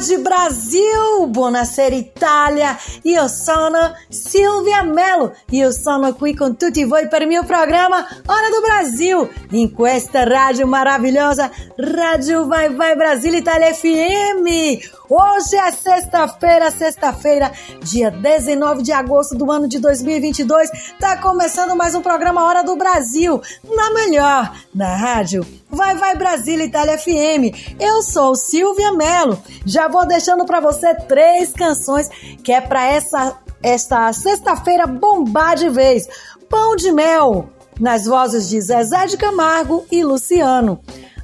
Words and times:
Tarde, 0.00 0.18
Brasil! 0.18 1.26
Buonasera, 1.28 1.94
Itália! 1.94 2.76
Io 3.02 3.28
sono 3.28 3.94
Silvia 4.08 4.82
Mello 4.82 5.34
io 5.50 5.70
sono 5.72 6.14
qui 6.14 6.34
con 6.34 6.56
tutti 6.56 6.84
voi 6.84 7.08
per 7.08 7.22
il 7.22 7.28
mio 7.28 7.44
programma 7.44 7.98
Hora 7.98 8.48
do 8.50 8.60
Brasil 8.62 9.28
in 9.50 9.72
questa 9.72 10.24
maravilhosa 10.66 11.50
Rádio 11.76 12.46
Vai 12.46 12.74
Vai 12.74 12.96
Brasil 12.96 13.34
Itália 13.34 13.72
FM. 13.74 14.99
Hoje 15.12 15.56
é 15.56 15.72
sexta-feira, 15.72 16.70
sexta-feira, 16.70 17.50
dia 17.82 18.12
19 18.12 18.80
de 18.80 18.92
agosto 18.92 19.34
do 19.34 19.50
ano 19.50 19.66
de 19.66 19.80
2022. 19.80 20.70
Tá 21.00 21.16
começando 21.16 21.74
mais 21.74 21.96
um 21.96 22.00
programa 22.00 22.44
Hora 22.44 22.62
do 22.62 22.76
Brasil, 22.76 23.42
na 23.64 23.90
melhor, 23.90 24.56
na 24.72 24.94
rádio 24.94 25.44
Vai 25.68 25.96
Vai 25.96 26.16
Brasília 26.16 26.64
Itália 26.64 26.96
FM. 26.96 27.74
Eu 27.80 28.02
sou 28.02 28.36
Silvia 28.36 28.92
Mello. 28.92 29.36
Já 29.66 29.88
vou 29.88 30.06
deixando 30.06 30.46
para 30.46 30.60
você 30.60 30.94
três 30.94 31.52
canções 31.52 32.08
que 32.44 32.52
é 32.52 32.60
para 32.60 32.86
essa 32.86 33.36
esta 33.60 34.12
sexta-feira 34.12 34.86
bombar 34.86 35.56
de 35.56 35.68
vez. 35.68 36.06
Pão 36.48 36.76
de 36.76 36.92
mel, 36.92 37.50
nas 37.80 38.04
vozes 38.04 38.48
de 38.48 38.60
Zezé 38.60 39.06
de 39.06 39.16
Camargo 39.16 39.84
e 39.90 40.04
Luciano. 40.04 40.80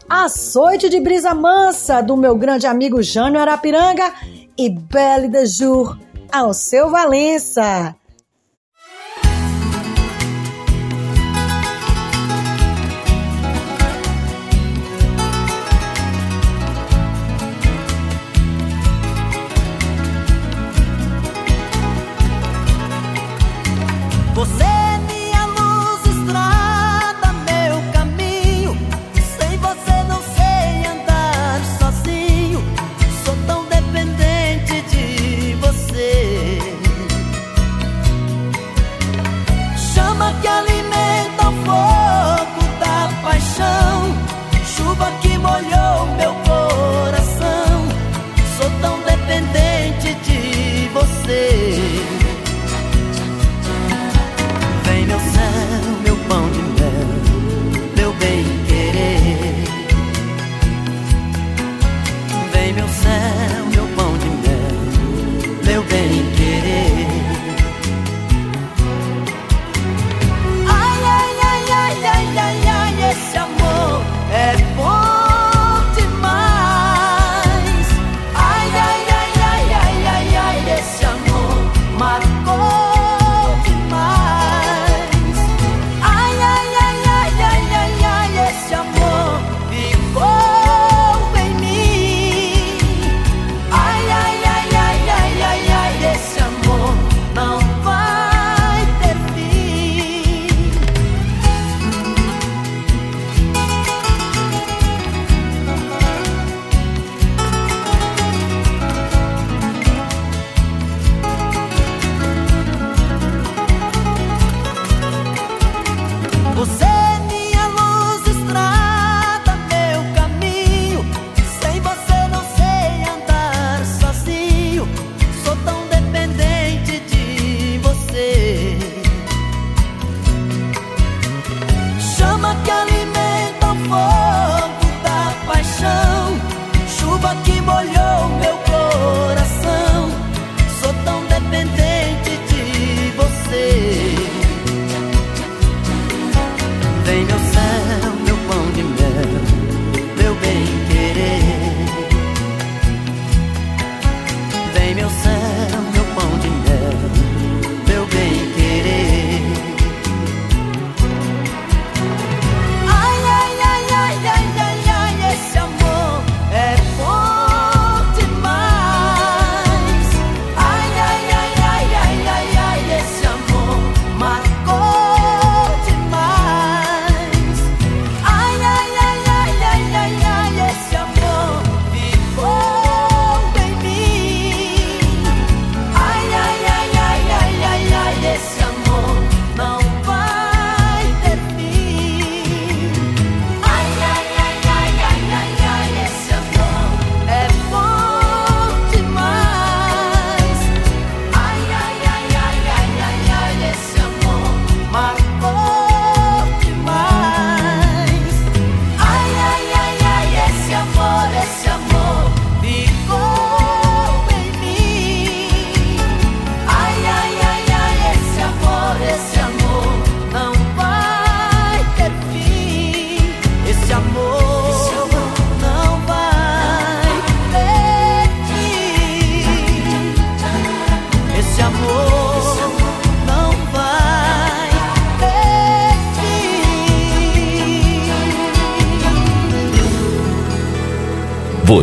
Açoite 0.09 0.89
de 0.89 1.01
brisa 1.01 1.35
mansa 1.35 2.01
do 2.01 2.17
meu 2.17 2.37
grande 2.37 2.65
amigo 2.65 3.03
Jânio 3.03 3.41
Arapiranga 3.41 4.13
e 4.57 4.71
Belle 4.71 5.29
de 5.29 5.47
Jour 5.47 5.99
ao 6.33 6.55
seu 6.55 6.91
Valença. 6.91 7.95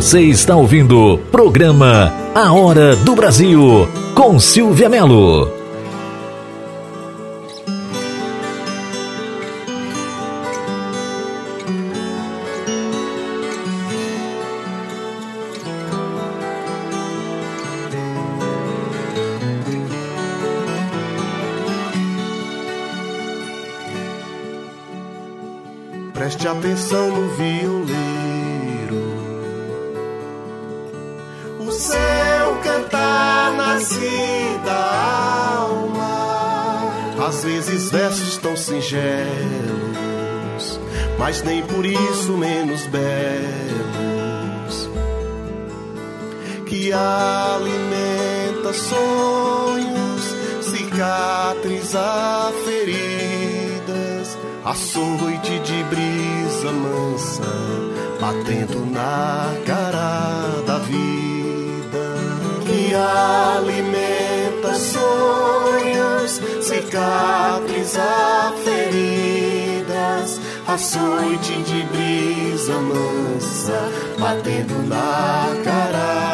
Você 0.04 0.20
está 0.20 0.54
ouvindo 0.54 1.14
o 1.14 1.18
programa 1.18 2.12
A 2.34 2.52
Hora 2.52 2.94
do 2.94 3.14
Brasil 3.14 3.88
com 4.14 4.38
Silvia 4.38 4.86
Melo. 4.86 5.50
Preste 26.12 26.46
atenção 26.46 27.08
no 27.08 27.28
violeiro. 27.36 27.63
Mas 41.24 41.42
nem 41.42 41.62
por 41.62 41.86
isso 41.86 42.36
menos 42.36 42.82
belos. 42.86 43.02
Que 46.66 46.92
alimenta 46.92 48.74
sonhos, 48.74 50.34
cicatriza 50.60 52.52
feridas, 52.66 54.36
açoite 54.66 55.60
de 55.60 55.82
brisa 55.84 56.70
mansa, 56.72 57.42
batendo 58.20 58.84
na 58.92 59.50
cara 59.64 60.62
da 60.66 60.78
vida 60.80 61.54
que 62.66 62.94
alimenta 62.94 64.74
sonhos, 64.74 66.38
cicatriza 66.60 68.52
feridas, 68.62 69.23
açoite 70.74 71.54
de 71.62 71.82
brisa 71.84 72.80
mansa, 72.80 73.78
batendo 74.18 74.88
na 74.88 75.54
cara 75.64 76.33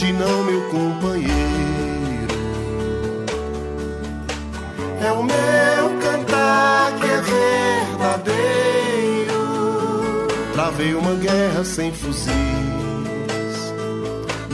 Assuste 0.00 0.14
não, 0.14 0.44
meu 0.44 0.62
companheiro. 0.70 1.30
É 5.02 5.12
o 5.12 5.22
meu 5.22 6.00
cantar 6.00 6.94
que 6.98 7.04
é 7.06 7.20
verdadeiro. 8.00 9.34
Travei 10.54 10.94
uma 10.94 11.14
guerra 11.16 11.62
sem 11.64 11.92
fuzis, 11.92 12.32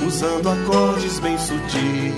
usando 0.05 0.49
acordes 0.49 1.21
bem 1.21 1.39
sutis. 1.39 2.13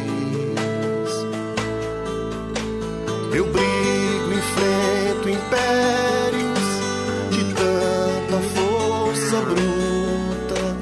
Eu 3.34 3.44
brigo, 3.44 4.32
enfrento 4.32 5.28
impérios 5.28 6.58
de 7.30 7.44
tanta 7.52 8.38
força 8.54 9.36
bruta 9.42 10.76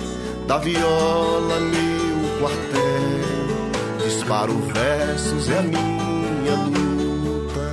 da 0.47 0.59
viola 0.59 1.59
meu 1.59 1.96
quartel 2.47 4.05
disparo 4.05 4.55
versos 4.73 5.49
é 5.49 5.59
a 5.59 5.63
minha 5.63 6.55
luta. 6.65 7.73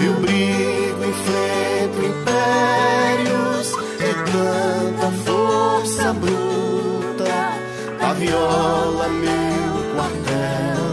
Eu 0.00 0.14
brigo 0.20 1.04
enfrento 1.04 1.98
impérios 2.06 3.72
de 3.98 4.10
tanta 4.30 5.10
força 5.24 6.12
bruta. 6.12 7.58
Da 8.00 8.12
viola 8.14 9.08
meu 9.08 9.94
quartel 9.94 10.92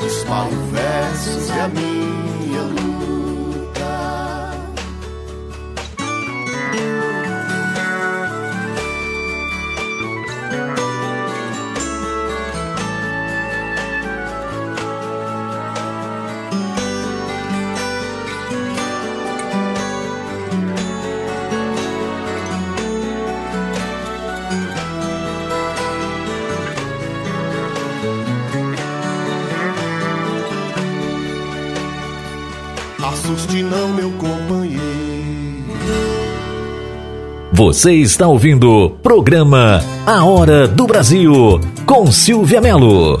disparo 0.00 0.56
versos 0.72 1.50
é 1.50 1.60
a 1.60 1.68
minha 1.68 1.87
Assuste 33.28 33.62
não, 33.62 33.88
meu 33.88 34.10
companheiro. 34.12 34.82
Você 37.52 37.92
está 37.96 38.26
ouvindo 38.26 38.70
o 38.70 38.88
programa 38.88 39.84
A 40.06 40.24
Hora 40.24 40.66
do 40.66 40.86
Brasil 40.86 41.60
com 41.84 42.10
Silvia 42.10 42.58
Melo. 42.62 43.18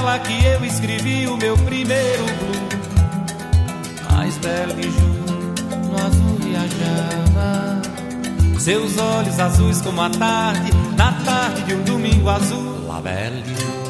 Justamente 0.00 0.02
pra 0.02 0.08
ela 0.10 0.18
que 0.18 0.44
eu 0.44 0.64
escrevi 0.64 1.26
o 1.26 1.36
meu 1.36 1.56
primeiro 1.58 2.24
blues. 2.24 2.70
Mais 4.10 4.36
belo 4.38 4.74
de 4.74 4.90
junho, 4.90 5.24
no 5.84 5.96
azul 5.96 6.38
viajava. 6.40 7.82
Seus 8.58 8.98
olhos 8.98 9.38
azuis 9.38 9.80
como 9.80 10.02
a 10.02 10.10
tarde, 10.10 10.70
na 10.96 11.12
tarde 11.24 11.62
de 11.64 11.74
um 11.74 11.82
domingo 11.82 12.28
azul. 12.28 12.86
La 12.86 13.00
Belle 13.00 13.42
de 13.42 13.54
Joux. 13.54 13.89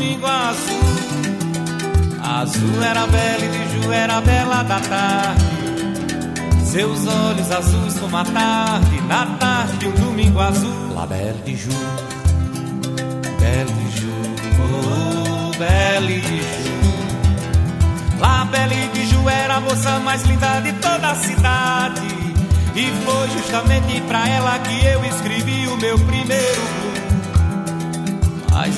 domingo 0.00 0.26
azul. 0.26 0.80
Azul 2.22 2.82
era 2.82 3.06
bela 3.06 3.44
e 3.44 3.48
de 3.48 3.82
Ju 3.82 3.92
era 3.92 4.20
bela 4.22 4.62
da 4.62 4.80
tarde. 4.80 5.44
Seus 6.64 7.06
olhos 7.06 7.50
azuis 7.50 7.98
como 8.00 8.16
a 8.16 8.24
tarde, 8.24 9.00
na 9.02 9.26
tarde 9.38 9.76
de 9.76 9.88
um 9.88 9.92
domingo 9.92 10.40
azul. 10.40 10.94
La 10.94 11.06
Belle 11.06 11.42
de 11.44 11.56
Ju, 11.56 11.70
Belle 13.40 13.72
de 13.78 14.00
Ju, 14.00 14.12
oh, 14.62 15.50
Belle 15.58 16.20
de 16.20 16.38
Ju. 16.38 16.80
La 18.20 18.44
Belle 18.44 18.88
de 18.94 19.06
Ju 19.06 19.28
era 19.28 19.56
a 19.56 19.60
moça 19.60 19.98
mais 19.98 20.22
linda 20.22 20.60
de 20.60 20.72
toda 20.74 21.10
a 21.10 21.14
cidade. 21.14 22.00
E 22.74 22.86
foi 23.04 23.28
justamente 23.30 24.00
pra 24.02 24.26
ela 24.28 24.58
que 24.60 24.86
eu 24.86 25.04
escrevi 25.04 25.66
o 25.68 25.76
meu 25.76 25.98
primeiro 25.98 26.62
blues. 26.80 27.10
Mas 28.50 28.74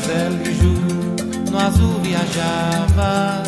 Ju 0.58 1.11
no 1.52 1.58
azul 1.58 2.00
viajava. 2.00 3.42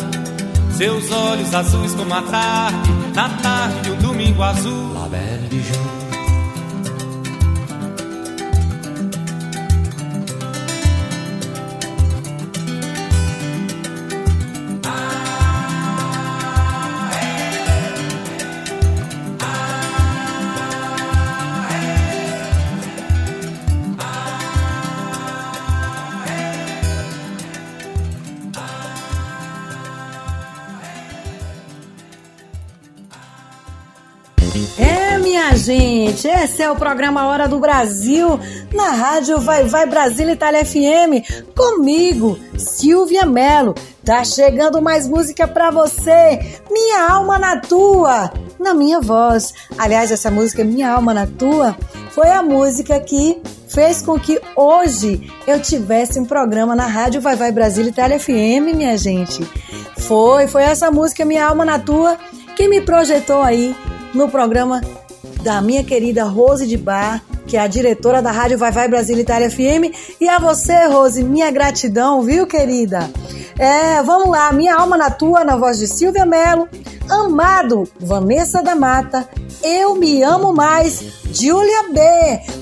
Seus 0.77 1.11
olhos 1.11 1.53
azuis 1.53 1.93
como 1.93 2.13
a 2.13 2.21
tarde 2.21 2.89
Na 3.15 3.29
tarde 3.29 3.81
de 3.81 3.91
um 3.91 3.97
domingo 3.97 4.43
azul. 4.43 4.93
La 4.93 5.07
Belle 5.07 5.49
Ju 5.49 6.04
gente, 35.65 36.27
esse 36.27 36.61
é 36.61 36.69
o 36.69 36.75
programa 36.75 37.25
Hora 37.25 37.47
do 37.47 37.57
Brasil, 37.57 38.39
na 38.71 38.91
rádio 38.91 39.39
Vai 39.39 39.63
Vai 39.63 39.87
Brasil 39.87 40.29
Itália 40.29 40.63
FM, 40.63 41.25
comigo, 41.57 42.37
Silvia 42.55 43.25
Mello. 43.25 43.73
Tá 44.03 44.23
chegando 44.23 44.79
mais 44.79 45.07
música 45.07 45.47
pra 45.47 45.71
você, 45.71 46.59
Minha 46.69 47.09
Alma 47.09 47.39
na 47.39 47.59
Tua, 47.59 48.31
na 48.59 48.75
minha 48.75 49.01
voz. 49.01 49.55
Aliás, 49.75 50.11
essa 50.11 50.29
música 50.29 50.63
Minha 50.63 50.91
Alma 50.91 51.15
na 51.15 51.25
Tua 51.25 51.75
foi 52.11 52.29
a 52.29 52.43
música 52.43 52.99
que 52.99 53.41
fez 53.67 54.03
com 54.03 54.19
que 54.19 54.39
hoje 54.55 55.27
eu 55.47 55.59
tivesse 55.59 56.19
um 56.19 56.25
programa 56.25 56.75
na 56.75 56.85
rádio 56.85 57.19
Vai 57.21 57.35
Vai 57.35 57.51
Brasil 57.51 57.87
Itália 57.87 58.19
FM, 58.19 58.75
minha 58.75 58.95
gente. 58.99 59.43
Foi, 59.97 60.47
foi 60.47 60.61
essa 60.61 60.91
música 60.91 61.25
Minha 61.25 61.47
Alma 61.47 61.65
na 61.65 61.79
Tua 61.79 62.19
que 62.55 62.67
me 62.67 62.81
projetou 62.81 63.41
aí 63.41 63.75
no 64.13 64.29
programa 64.29 64.81
da 65.45 65.61
minha 65.61 65.83
querida 65.83 66.23
Rose 66.23 66.65
de 66.65 66.75
Bar, 66.75 67.21
que 67.45 67.55
é 67.55 67.59
a 67.59 67.67
diretora 67.67 68.19
da 68.19 68.31
Rádio 68.31 68.57
Vai 68.57 68.71
Vai 68.71 68.87
Brasil 68.87 69.15
Itália 69.19 69.47
FM. 69.49 69.93
E 70.19 70.27
a 70.27 70.39
você, 70.39 70.87
Rose, 70.87 71.23
minha 71.23 71.51
gratidão, 71.51 72.23
viu, 72.23 72.47
querida? 72.47 73.07
É, 73.57 74.01
vamos 74.01 74.29
lá, 74.29 74.51
Minha 74.51 74.75
Alma 74.75 74.97
na 74.97 75.11
Tua, 75.11 75.43
na 75.43 75.55
voz 75.55 75.77
de 75.77 75.85
Silvia 75.85 76.25
Mello. 76.25 76.67
Amado, 77.07 77.87
Vanessa 77.99 78.63
da 78.63 78.75
Mata. 78.75 79.29
Eu 79.61 79.93
Me 79.93 80.23
Amo 80.23 80.51
Mais, 80.51 81.03
Júlia 81.31 81.83
B. 81.93 82.01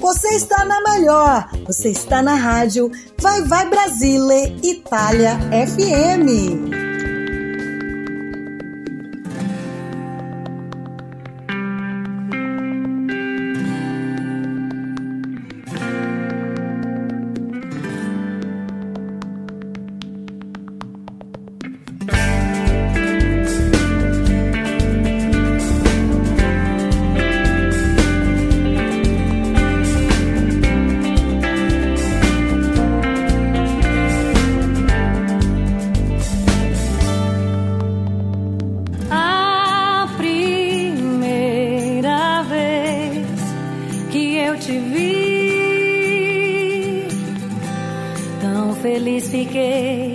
Você 0.02 0.36
está 0.36 0.66
na 0.66 0.82
melhor, 0.82 1.50
você 1.66 1.90
está 1.90 2.22
na 2.22 2.36
rádio 2.36 2.92
Vai 3.18 3.42
Vai 3.44 3.70
Brasile 3.70 4.60
Itália 4.62 5.40
FM. 5.50 6.83
Vez 48.84 49.34
em 49.34 49.48
quando. 49.48 50.13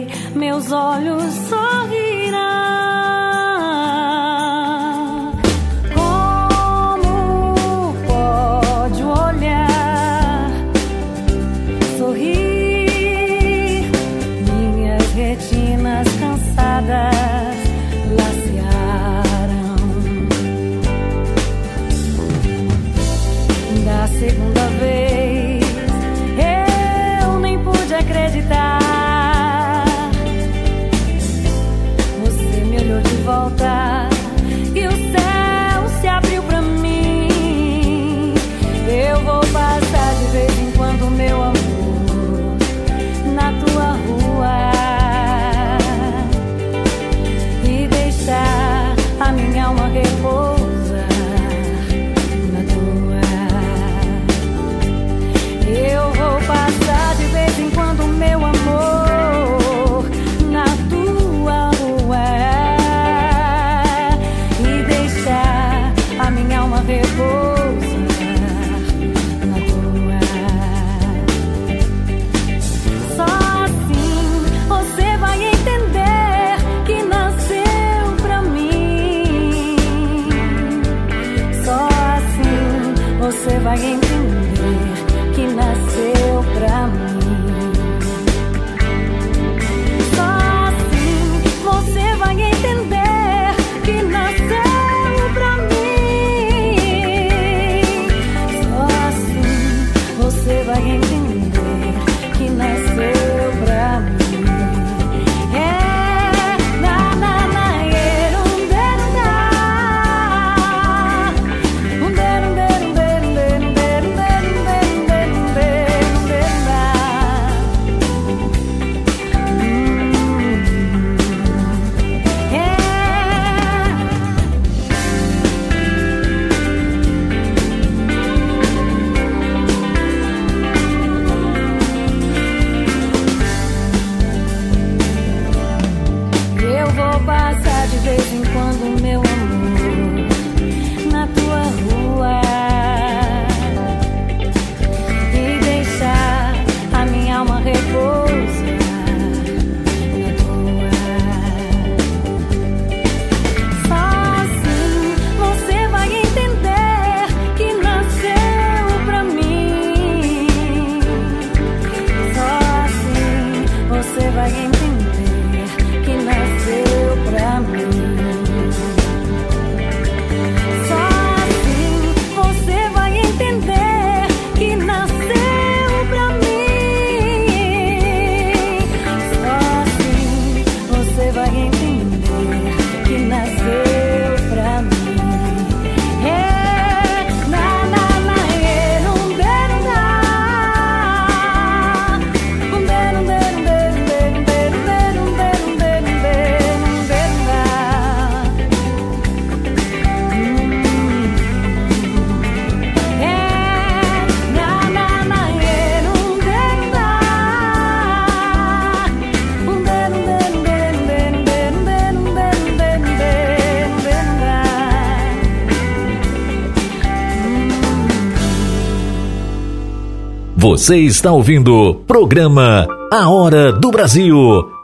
Você 220.78 220.99
está 220.99 221.32
ouvindo 221.32 221.75
o 221.75 221.93
programa 221.93 222.86
A 223.12 223.28
Hora 223.28 223.73
do 223.73 223.91
Brasil 223.91 224.36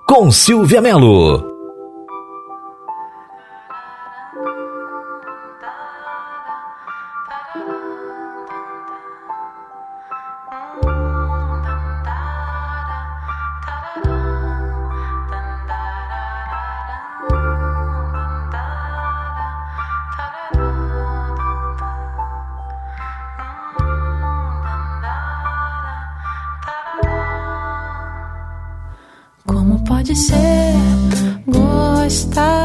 com 0.04 0.28
Silvia 0.28 0.80
Melo. 0.80 1.54
pode 30.05 30.14
ser 30.17 30.75
gostar. 31.47 32.63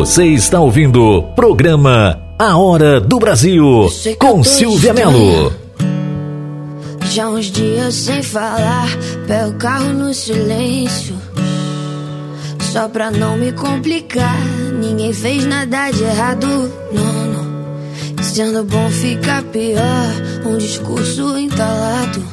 Você 0.00 0.28
está 0.28 0.58
ouvindo 0.58 0.98
o 0.98 1.22
programa 1.34 2.18
A 2.38 2.56
Hora 2.56 2.98
do 2.98 3.18
Brasil 3.18 3.86
com 4.18 4.42
Silvia 4.42 4.94
Melo. 4.94 5.52
Já 7.10 7.28
uns 7.28 7.50
dias 7.50 7.96
sem 7.96 8.22
falar, 8.22 8.88
pego 9.26 9.50
o 9.50 9.54
carro 9.56 9.92
no 9.92 10.14
silêncio. 10.14 11.14
Só 12.60 12.88
pra 12.88 13.10
não 13.10 13.36
me 13.36 13.52
complicar, 13.52 14.40
ninguém 14.80 15.12
fez 15.12 15.44
nada 15.44 15.90
de 15.90 16.02
errado, 16.02 16.46
não, 16.94 17.26
não. 17.26 18.22
Sendo 18.22 18.64
bom 18.64 18.88
fica 18.88 19.42
pior, 19.52 20.46
um 20.46 20.56
discurso 20.56 21.36
entalado. 21.36 22.24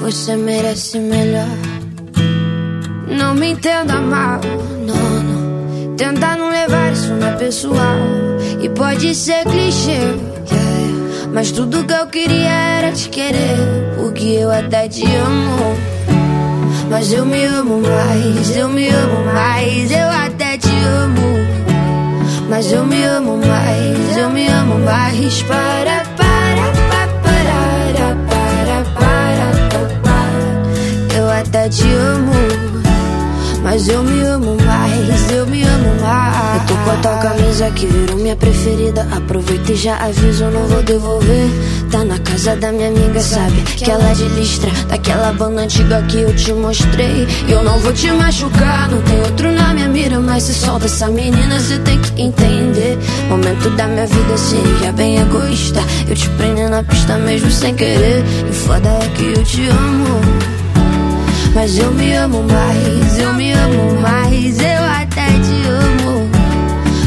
Você 0.00 0.34
merece 0.34 0.98
melhor. 0.98 1.46
Não 3.06 3.36
me 3.36 3.52
entenda 3.52 4.00
mal, 4.00 4.40
não, 4.84 5.22
não. 5.22 5.41
Tentar 6.02 6.36
não 6.36 6.50
levar 6.50 6.92
isso 6.92 7.14
na 7.14 7.30
pessoal. 7.36 7.96
E 8.60 8.68
pode 8.68 9.14
ser 9.14 9.44
clichê, 9.44 10.00
mas 11.32 11.52
tudo 11.52 11.84
que 11.84 11.92
eu 11.92 12.08
queria 12.08 12.50
era 12.50 12.90
te 12.90 13.08
querer. 13.08 13.56
Porque 13.94 14.24
eu 14.24 14.50
até 14.50 14.88
te 14.88 15.04
amo. 15.04 15.76
Mas 16.90 17.12
eu 17.12 17.24
me 17.24 17.44
amo 17.44 17.80
mais, 17.80 18.56
eu 18.56 18.68
me 18.68 18.88
amo 18.88 19.32
mais, 19.32 19.92
eu 19.92 20.08
até 20.08 20.58
te 20.58 20.74
amo. 21.04 21.38
Mas 22.50 22.72
eu 22.72 22.84
me 22.84 23.04
amo 23.04 23.36
mais, 23.36 24.16
eu 24.16 24.28
me 24.28 24.48
amo 24.48 24.80
mais. 24.80 25.40
Para, 25.44 26.02
para, 26.16 26.66
para, 26.90 27.06
para, 27.22 28.16
para, 28.26 28.84
para, 28.98 29.22
para. 30.02 31.16
Eu 31.16 31.30
até 31.30 31.68
te 31.68 31.84
amo. 31.92 32.81
Mas 33.62 33.86
eu 33.88 34.02
me 34.02 34.20
amo 34.22 34.56
mais, 34.64 35.30
eu 35.30 35.46
me 35.46 35.62
amo 35.62 36.00
mais. 36.00 36.60
Eu 36.60 36.66
tô 36.66 36.74
com 36.82 36.90
a 36.90 36.96
tua 36.96 37.16
camisa 37.18 37.70
que 37.70 37.86
virou 37.86 38.16
minha 38.16 38.34
preferida. 38.34 39.06
Aproveita 39.16 39.72
e 39.72 39.76
já 39.76 39.96
aviso, 39.98 40.44
não 40.46 40.66
vou 40.66 40.82
devolver. 40.82 41.48
Tá 41.90 42.04
na 42.04 42.18
casa 42.18 42.56
da 42.56 42.72
minha 42.72 42.88
amiga, 42.88 43.20
sabe? 43.20 43.62
Que 43.62 43.88
ela 43.88 44.10
é 44.10 44.14
de 44.14 44.24
listra, 44.30 44.70
daquela 44.88 45.32
banda 45.32 45.62
antiga 45.62 46.02
que 46.02 46.20
eu 46.20 46.34
te 46.34 46.52
mostrei. 46.52 47.26
Eu 47.48 47.62
não 47.62 47.78
vou 47.78 47.92
te 47.92 48.10
machucar, 48.10 48.90
não 48.90 49.00
tem 49.02 49.20
outro 49.20 49.52
na 49.52 49.72
minha 49.72 49.88
mira. 49.88 50.18
Mas 50.18 50.42
se 50.44 50.54
solta 50.54 50.86
essa 50.86 51.08
menina, 51.08 51.60
você 51.60 51.78
tem 51.78 52.00
que 52.00 52.20
entender. 52.20 52.98
Momento 53.28 53.70
da 53.70 53.86
minha 53.86 54.06
vida 54.06 54.36
seria 54.36 54.92
bem 54.92 55.18
egoísta. 55.18 55.80
Eu 56.08 56.16
te 56.16 56.28
prendo 56.30 56.68
na 56.68 56.82
pista 56.82 57.16
mesmo 57.18 57.50
sem 57.50 57.74
querer. 57.74 58.24
E 58.48 58.52
foda 58.52 58.88
é 58.88 59.08
que 59.14 59.38
eu 59.38 59.44
te 59.44 59.68
amo. 59.68 60.61
Mas 61.54 61.76
eu 61.76 61.90
me 61.92 62.14
amo 62.14 62.42
mais, 62.44 63.18
eu 63.18 63.34
me 63.34 63.52
amo 63.52 64.00
mais, 64.00 64.58
eu 64.58 64.84
até 64.84 65.26
te 65.26 65.68
amo. 65.68 66.30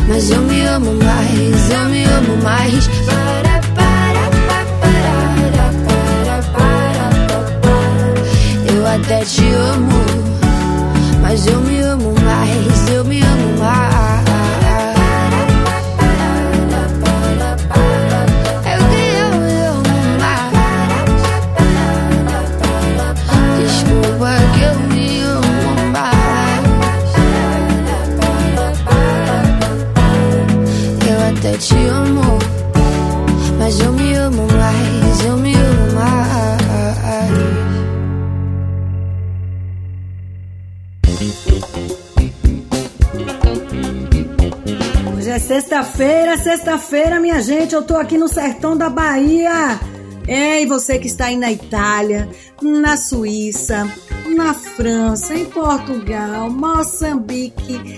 Mas 0.07 0.29
eu 0.29 0.41
me 0.43 0.61
amo 0.61 0.93
mais, 0.93 1.71
eu 1.71 1.89
me 1.89 2.03
amo 2.03 2.37
mais. 2.43 2.87
Para, 3.05 3.59
para, 3.73 4.29
para, 4.39 4.65
para, 4.81 5.65
para, 5.83 6.43
para, 6.53 7.41
para. 7.61 8.71
Eu 8.71 8.87
até 8.87 9.25
te 9.25 9.47
amo, 9.49 10.05
mas 11.21 11.47
eu 11.47 11.59
me 11.61 11.79
amo 11.79 12.13
mais, 12.23 12.89
sexta-feira, 45.55 46.37
sexta-feira, 46.37 47.17
minha 47.17 47.41
gente. 47.41 47.73
Eu 47.73 47.81
tô 47.81 47.95
aqui 47.95 48.17
no 48.17 48.27
sertão 48.27 48.75
da 48.75 48.89
Bahia. 48.89 49.79
É, 50.27 50.61
e 50.61 50.65
você 50.65 50.99
que 50.99 51.07
está 51.07 51.27
aí 51.27 51.37
na 51.37 51.49
Itália, 51.49 52.27
na 52.61 52.97
Suíça, 52.97 53.89
na 54.35 54.53
França, 54.53 55.33
em 55.33 55.45
Portugal, 55.45 56.49
Moçambique, 56.49 57.97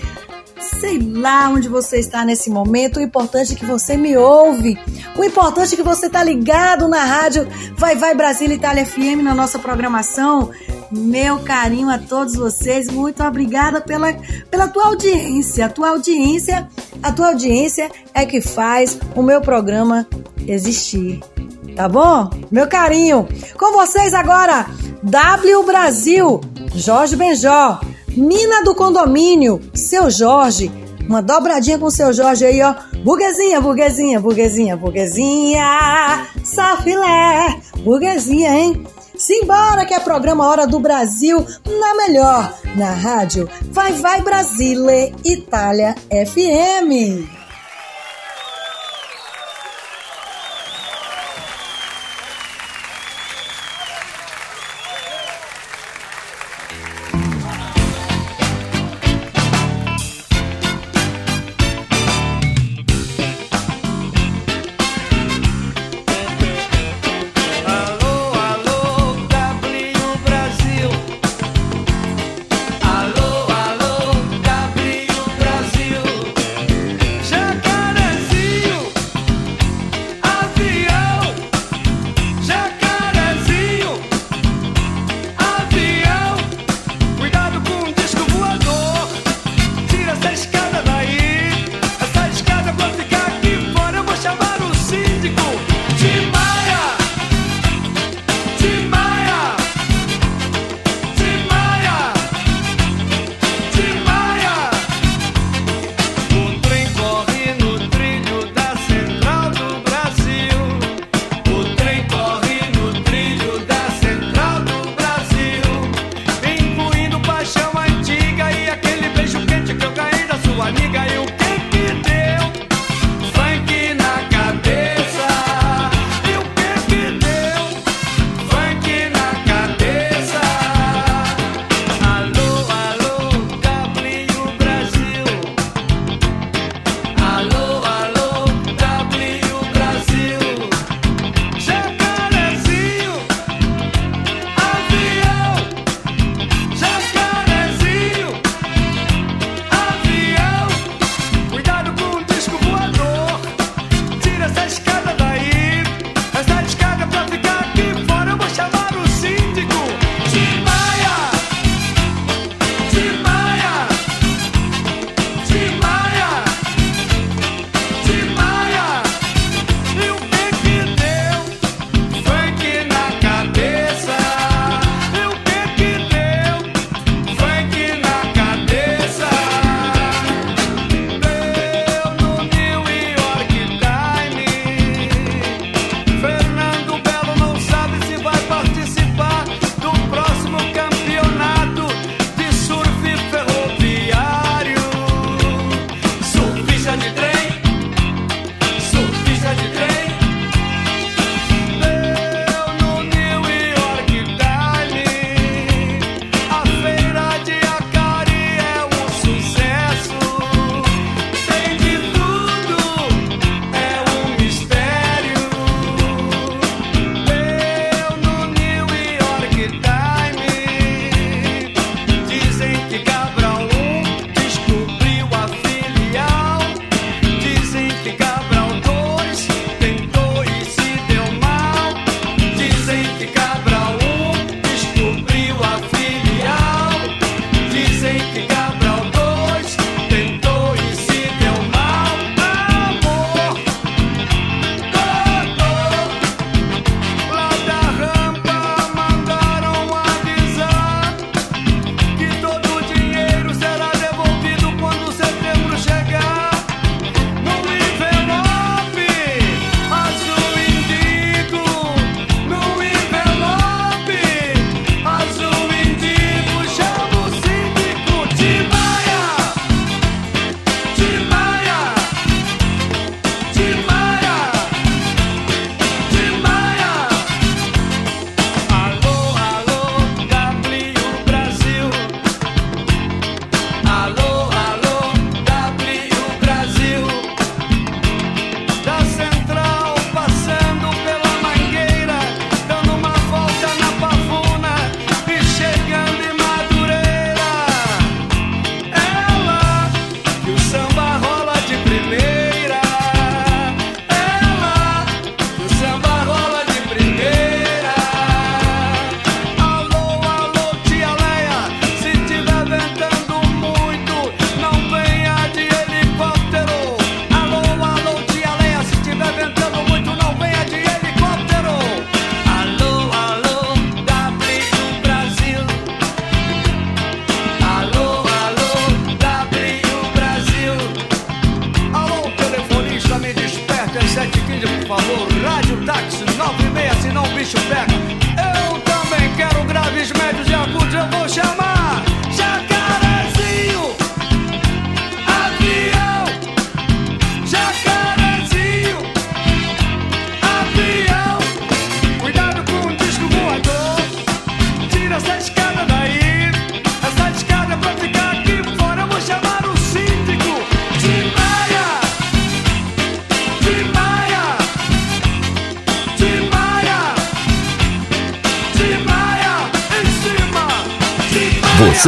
sei 0.78 1.00
lá 1.00 1.48
onde 1.48 1.68
você 1.68 1.98
está 1.98 2.24
nesse 2.24 2.48
momento. 2.48 2.98
O 2.98 3.02
importante 3.02 3.54
é 3.54 3.56
que 3.56 3.66
você 3.66 3.96
me 3.96 4.16
ouve. 4.16 4.78
O 5.16 5.24
importante 5.24 5.74
é 5.74 5.76
que 5.76 5.82
você 5.82 6.06
está 6.06 6.22
ligado 6.22 6.86
na 6.86 7.02
rádio 7.02 7.48
Vai 7.76 7.96
Vai 7.96 8.14
Brasil 8.14 8.52
Itália 8.52 8.86
FM 8.86 9.24
na 9.24 9.34
nossa 9.34 9.58
programação. 9.58 10.52
Meu 10.92 11.40
carinho 11.40 11.90
a 11.90 11.98
todos 11.98 12.36
vocês. 12.36 12.88
Muito 12.88 13.22
obrigada 13.22 13.80
pela, 13.80 14.12
pela 14.48 14.68
tua 14.68 14.86
audiência. 14.86 15.66
A 15.66 15.68
tua 15.68 15.90
audiência, 15.90 16.68
a 17.02 17.12
tua 17.12 17.28
audiência 17.28 17.90
é 18.14 18.26
que 18.26 18.40
faz 18.40 18.98
o 19.14 19.22
meu 19.22 19.40
programa 19.40 20.06
existir. 20.46 21.20
Tá 21.76 21.88
bom? 21.88 22.30
Meu 22.50 22.66
carinho. 22.66 23.28
Com 23.56 23.72
vocês 23.72 24.12
agora, 24.12 24.66
W 25.02 25.62
Brasil, 25.64 26.40
Jorge 26.74 27.16
Benjó. 27.16 27.80
Mina 28.16 28.64
do 28.64 28.74
Condomínio, 28.74 29.60
seu 29.74 30.10
Jorge. 30.10 30.72
Uma 31.08 31.22
dobradinha 31.22 31.78
com 31.78 31.88
seu 31.88 32.12
Jorge 32.12 32.44
aí, 32.44 32.60
ó. 32.60 32.74
Burguesinha, 33.04 33.60
burguesinha, 33.60 34.20
burguesinha, 34.20 34.76
burguesinha. 34.76 36.26
Safilé, 36.42 37.60
burguesinha, 37.84 38.54
hein? 38.54 38.84
Simbora 39.18 39.84
que 39.84 39.92
é 39.92 39.98
programa 39.98 40.46
Hora 40.46 40.64
do 40.64 40.78
Brasil 40.78 41.44
na 41.66 41.94
melhor, 41.96 42.54
na 42.76 42.92
rádio 42.92 43.48
Vai 43.72 43.92
Vai 43.92 44.22
Brasile, 44.22 45.12
Itália 45.24 45.96
FM. 46.08 47.37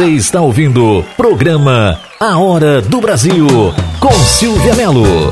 Você 0.01 0.07
está 0.15 0.41
ouvindo 0.41 1.05
programa 1.15 1.99
A 2.19 2.35
Hora 2.39 2.81
do 2.81 2.99
Brasil 2.99 3.45
com 3.99 4.11
Silvia 4.11 4.73
Melo. 4.73 5.31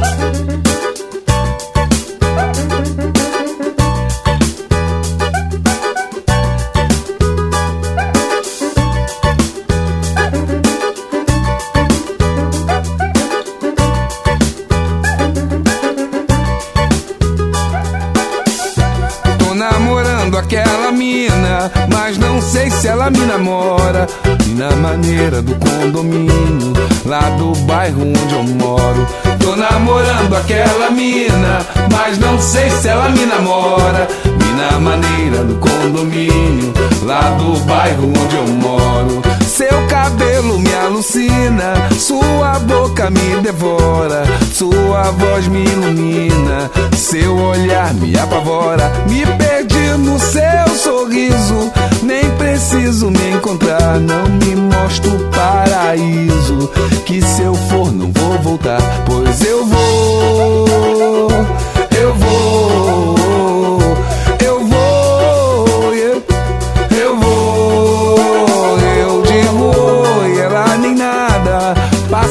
Maneira 25.39 25.41
do 25.41 25.56
condomínio, 25.56 26.73
lá 27.06 27.21
do 27.32 27.54
bairro 27.65 28.02
onde 28.02 28.34
eu 28.34 28.43
moro. 28.43 29.08
Tô 29.39 29.56
namorando 29.56 30.36
aquela 30.36 30.91
mina, 30.91 31.65
mas 31.91 32.17
não 32.17 32.39
sei 32.39 32.69
se 32.69 32.88
ela 32.88 33.10
me 33.10 33.25
namora. 33.25 34.08
E 34.25 34.62
na 34.62 34.80
maneira 34.80 35.43
do 35.43 35.56
condomínio, 35.56 36.73
lá 37.04 37.21
do 37.38 37.60
bairro 37.65 38.08
onde 38.08 38.36
eu 38.36 38.47
moro. 38.47 39.29
Seu 39.60 39.88
cabelo 39.88 40.58
me 40.58 40.74
alucina, 40.74 41.89
sua 42.00 42.60
boca 42.60 43.10
me 43.10 43.41
devora, 43.41 44.24
sua 44.54 45.12
voz 45.12 45.50
me 45.50 45.65
ilumina, 45.65 46.72
seu 46.95 47.36
olhar 47.36 47.93
me 47.95 48.17
apavora. 48.17 48.89
Me 49.10 49.26
perdi 49.26 49.98
no 49.98 50.17
seu 50.17 50.78
sorriso, 50.82 51.74
nem 52.04 52.24
preciso 52.38 53.12
me 53.12 53.32
encontrar, 53.32 54.00
não 54.00 54.30
me 54.30 54.56
mostra 54.56 55.12
o 55.12 55.30
paraíso. 55.30 56.72
Que 57.06 57.22
se 57.22 57.41
eu 57.41 57.54
for, 57.54 57.91
não 57.91 58.13
vou 58.13 58.39
voltar, 58.39 58.80
pois 59.06 59.43
eu 59.43 59.65
vou, 59.65 61.45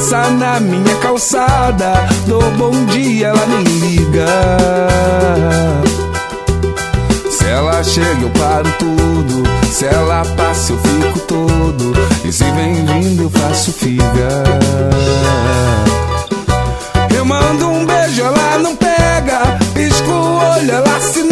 Passa 0.09 0.31
na 0.31 0.59
minha 0.59 0.95
calçada, 1.03 1.93
dou 2.27 2.41
bom 2.53 2.71
dia, 2.87 3.27
ela 3.27 3.47
nem 3.47 3.63
liga. 3.63 4.27
Se 7.31 7.45
ela 7.45 7.85
chega, 7.85 8.23
eu 8.23 8.31
paro 8.31 8.73
tudo. 8.79 9.43
Se 9.71 9.85
ela 9.85 10.25
passa, 10.35 10.73
eu 10.73 10.79
fico 10.79 11.19
todo. 11.27 11.93
E 12.25 12.33
se 12.33 12.45
vem 12.53 12.87
vindo, 12.87 13.25
eu 13.25 13.31
faço 13.31 13.71
figa. 13.71 14.45
Eu 17.15 17.27
mando 17.27 17.69
um 17.69 17.85
beijo, 17.85 18.23
ela 18.23 18.59
não 18.61 18.75
pega. 18.77 19.59
Pisco 19.75 20.11
o 20.11 20.37
olho, 20.39 20.71
ela 20.71 21.01
se 21.03 21.28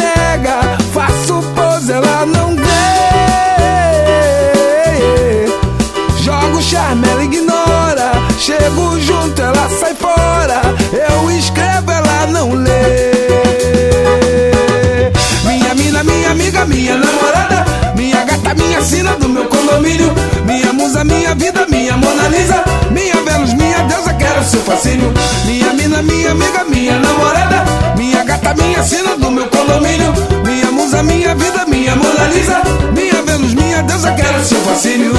do 19.76 19.80
meu 19.80 19.96
condomínio. 20.06 20.14
Minha 20.44 20.72
musa, 20.72 21.04
minha 21.04 21.34
vida, 21.34 21.66
minha 21.68 21.96
Mona 21.96 22.28
Lisa. 22.28 22.64
Minha 22.90 23.14
Vênus, 23.24 23.52
minha 23.54 23.78
deusa, 23.84 24.14
quero 24.14 24.44
seu 24.44 24.60
fascínio. 24.60 25.12
Minha 25.44 25.72
mina, 25.74 26.02
minha 26.02 26.30
amiga, 26.32 26.64
minha 26.64 26.98
namorada. 26.98 27.64
Minha 27.96 28.24
gata, 28.24 28.54
minha 28.54 28.82
sina 28.82 29.16
do 29.16 29.30
meu 29.30 29.46
condomínio. 29.48 30.12
Minha 30.44 30.72
musa, 30.72 31.02
minha 31.02 31.34
vida, 31.34 31.64
minha 31.66 31.96
Mona 31.96 32.26
Lisa. 32.28 32.62
Minha 32.94 33.22
Vênus, 33.22 33.54
minha 33.54 33.82
deusa, 33.82 34.12
quero 34.12 34.44
seu 34.44 34.60
fascínio. 34.62 35.12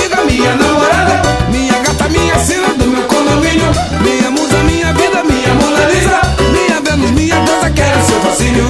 amiga, 0.00 0.24
minha 0.24 0.54
namorada. 0.56 1.22
Minha 1.50 1.78
gata, 1.80 2.08
minha 2.08 2.38
sina 2.38 2.68
do 2.74 2.86
meu 2.86 3.02
condomínio. 3.04 3.70
Minha 4.02 4.30
musa, 4.30 4.56
minha 4.64 4.92
vida, 4.92 5.22
minha 5.24 5.54
Mona 5.54 5.84
Lisa. 5.86 6.20
Minha 6.52 6.80
Venus, 6.80 7.10
minha 7.10 7.40
deusa, 7.40 7.70
quero 7.70 8.02
seu 8.06 8.20
fascínio. 8.20 8.64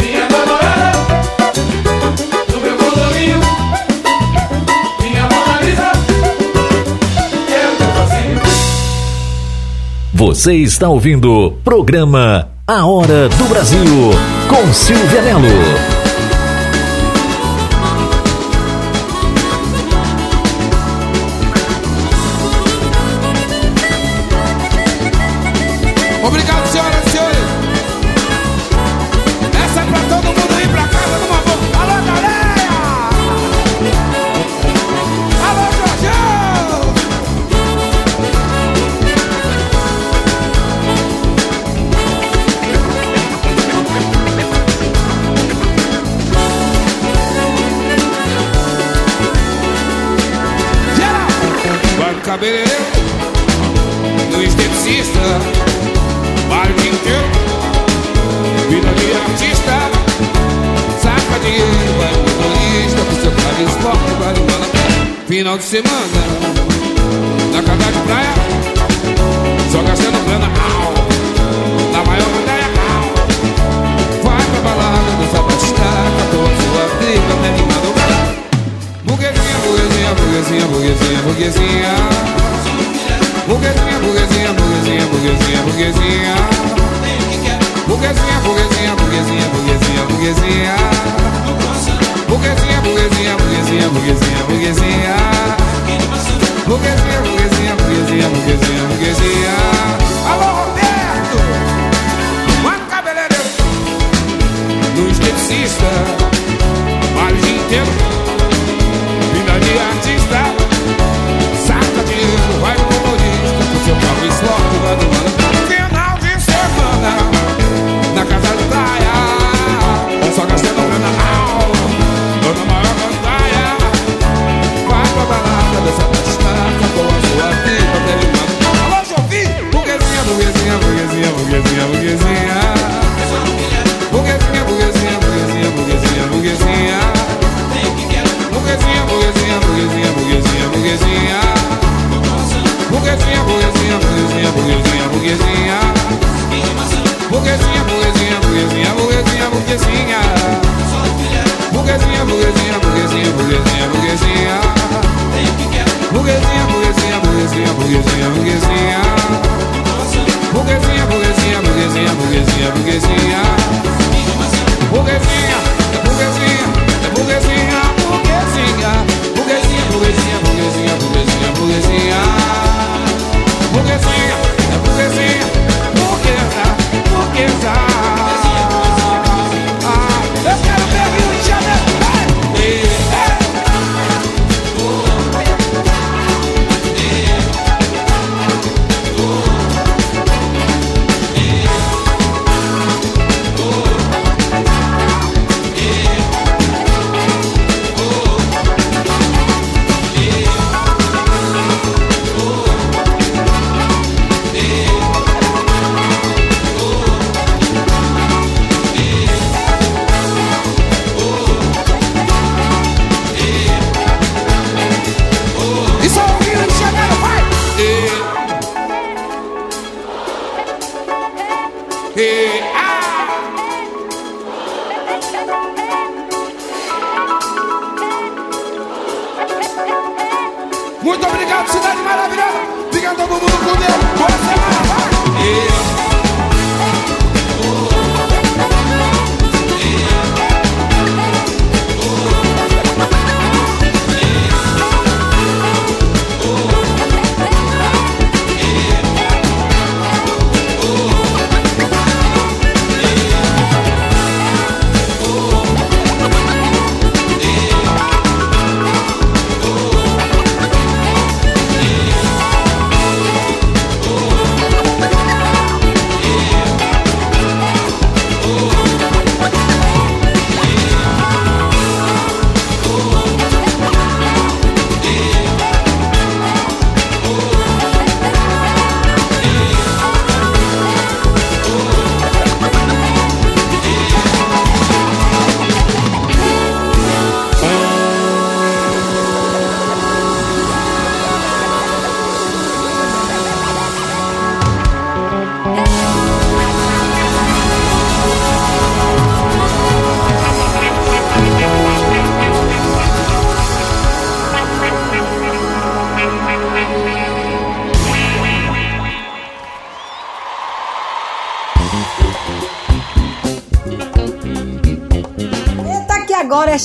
Minha 0.00 0.28
namorada 0.28 0.92
do 2.48 2.60
meu 2.60 2.76
condomínio. 2.76 3.40
Minha 5.00 5.22
Mona 5.22 5.60
Lisa 5.62 5.92
Quero 7.46 7.76
seu 7.76 7.92
fascínio. 7.94 8.40
Você 10.12 10.54
está 10.54 10.88
ouvindo 10.88 11.30
o 11.32 11.50
programa 11.52 12.48
A 12.66 12.84
Hora 12.86 13.28
do 13.28 13.44
Brasil 13.44 13.84
com 14.48 14.72
Silvia 14.72 15.22
Mello. 15.22 15.99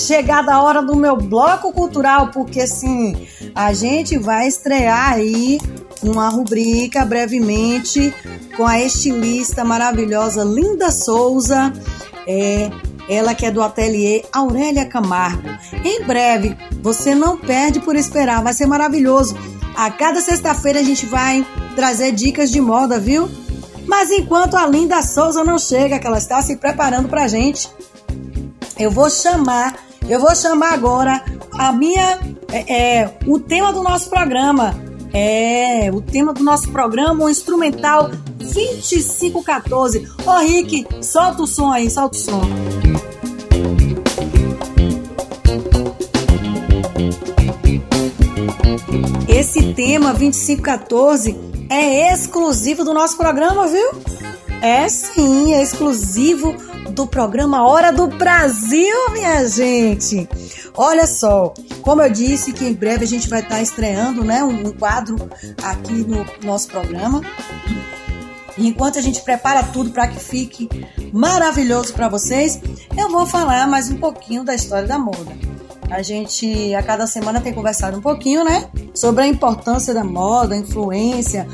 Chegada 0.06 0.54
a 0.54 0.62
hora 0.62 0.82
do 0.82 0.96
meu 0.96 1.18
bloco 1.18 1.74
cultural, 1.74 2.30
porque 2.32 2.62
assim, 2.62 3.28
a 3.54 3.74
gente 3.74 4.18
vai 4.18 4.48
estrear 4.48 5.14
aí 5.14 5.60
uma 6.04 6.30
rubrica 6.30 7.04
brevemente 7.04 8.14
com 8.56 8.66
a 8.66 8.80
estilista 8.80 9.64
maravilhosa 9.64 10.44
Linda 10.44 10.92
Souza. 10.92 11.74
É, 12.28 12.70
ela 13.08 13.36
que 13.36 13.46
é 13.46 13.52
do 13.52 13.62
ateliê 13.62 14.24
Aurélia 14.32 14.86
Camargo. 14.86 15.48
Em 15.84 16.04
breve, 16.04 16.58
você 16.82 17.14
não 17.14 17.38
perde 17.38 17.80
por 17.80 17.96
esperar, 17.96 18.44
vai 18.44 18.54
ser 18.54 18.66
maravilhoso. 18.66 19.36
A 19.76 19.92
cada 19.92 20.22
sexta-feira 20.22 20.80
a 20.80 20.84
gente 20.84 21.06
vai 21.06 21.46
trazer 21.76 22.12
dicas 22.12 22.50
de 22.50 22.62
moda, 22.62 23.00
viu? 23.00 23.30
Mas 23.86 24.10
enquanto 24.10 24.56
a 24.56 24.66
Linda 24.66 25.02
Souza 25.02 25.44
não 25.44 25.60
chega, 25.60 26.00
que 26.00 26.08
ela 26.08 26.18
está 26.18 26.42
se 26.42 26.56
preparando 26.56 27.08
pra 27.08 27.28
gente, 27.28 27.70
eu 28.78 28.90
vou 28.90 29.10
chamar, 29.10 29.76
eu 30.08 30.20
vou 30.20 30.36
chamar 30.36 30.74
agora 30.74 31.24
a 31.54 31.72
minha, 31.72 32.20
é, 32.52 33.00
é, 33.02 33.18
o 33.26 33.40
tema 33.40 33.74
do 33.74 33.82
nosso 33.82 34.10
programa. 34.10 34.76
É, 35.14 35.90
o 35.94 36.02
tema 36.02 36.34
do 36.34 36.44
nosso 36.44 36.70
programa, 36.72 37.24
o 37.24 37.30
instrumental 37.30 38.12
2514. 38.38 40.06
Ô 40.26 40.38
Rick, 40.40 40.86
solta 41.02 41.42
o 41.42 41.48
som 41.48 41.72
aí, 41.72 41.90
solta 41.90 42.18
o 42.18 42.20
som. 42.20 42.42
Esse 49.28 49.74
tema 49.74 50.14
2514 50.14 51.38
é 51.70 52.14
exclusivo 52.14 52.84
do 52.84 52.94
nosso 52.94 53.16
programa, 53.16 53.68
viu? 53.68 53.92
É 54.62 54.88
sim, 54.90 55.54
é 55.54 55.64
exclusivo 55.64 56.56
do 56.96 57.06
programa 57.06 57.68
Hora 57.68 57.92
do 57.92 58.08
Brasil, 58.08 59.12
minha 59.12 59.46
gente. 59.50 60.28
Olha 60.74 61.06
só, 61.06 61.54
como 61.82 62.02
eu 62.02 62.10
disse 62.10 62.54
que 62.54 62.64
em 62.64 62.74
breve 62.74 63.04
a 63.04 63.08
gente 63.08 63.28
vai 63.28 63.42
estar 63.42 63.62
estreando, 63.62 64.24
né, 64.24 64.42
um, 64.42 64.72
quadro 64.72 65.30
aqui 65.62 65.92
no 65.92 66.26
nosso 66.42 66.70
programa. 66.70 67.22
E 68.58 68.66
enquanto 68.66 68.98
a 68.98 69.02
gente 69.02 69.22
prepara 69.22 69.62
tudo 69.62 69.92
para 69.92 70.08
que 70.08 70.18
fique 70.18 70.70
maravilhoso 71.12 71.94
para 71.94 72.08
vocês, 72.08 72.62
eu 72.98 73.10
vou 73.10 73.26
falar 73.26 73.68
mais 73.68 73.92
um 73.92 73.98
pouquinho 73.98 74.46
da 74.46 74.56
história 74.56 74.88
da 74.88 74.98
moda. 74.98 75.38
A 75.92 76.02
gente 76.02 76.74
a 76.74 76.82
cada 76.82 77.06
semana 77.06 77.42
tem 77.42 77.54
conversado 77.54 77.98
um 77.98 78.02
pouquinho, 78.02 78.46
né, 78.46 78.70
sobre 78.94 79.26
a 79.26 79.28
importância 79.28 79.94
da 79.94 80.04
moda, 80.04 80.56
a 80.56 80.58
influência. 80.58 81.46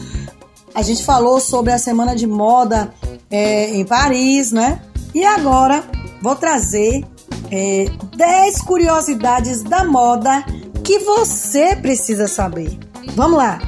A 0.75 0.83
gente 0.83 1.03
falou 1.03 1.39
sobre 1.39 1.73
a 1.73 1.79
semana 1.79 2.15
de 2.15 2.27
moda 2.27 2.93
é, 3.29 3.75
em 3.75 3.83
Paris, 3.83 4.51
né? 4.51 4.79
E 5.13 5.23
agora 5.25 5.83
vou 6.21 6.35
trazer 6.35 7.03
é, 7.51 7.85
10 8.15 8.61
curiosidades 8.61 9.63
da 9.63 9.83
moda 9.83 10.43
que 10.83 10.99
você 10.99 11.75
precisa 11.75 12.27
saber. 12.27 12.77
Vamos 13.15 13.37
lá! 13.37 13.59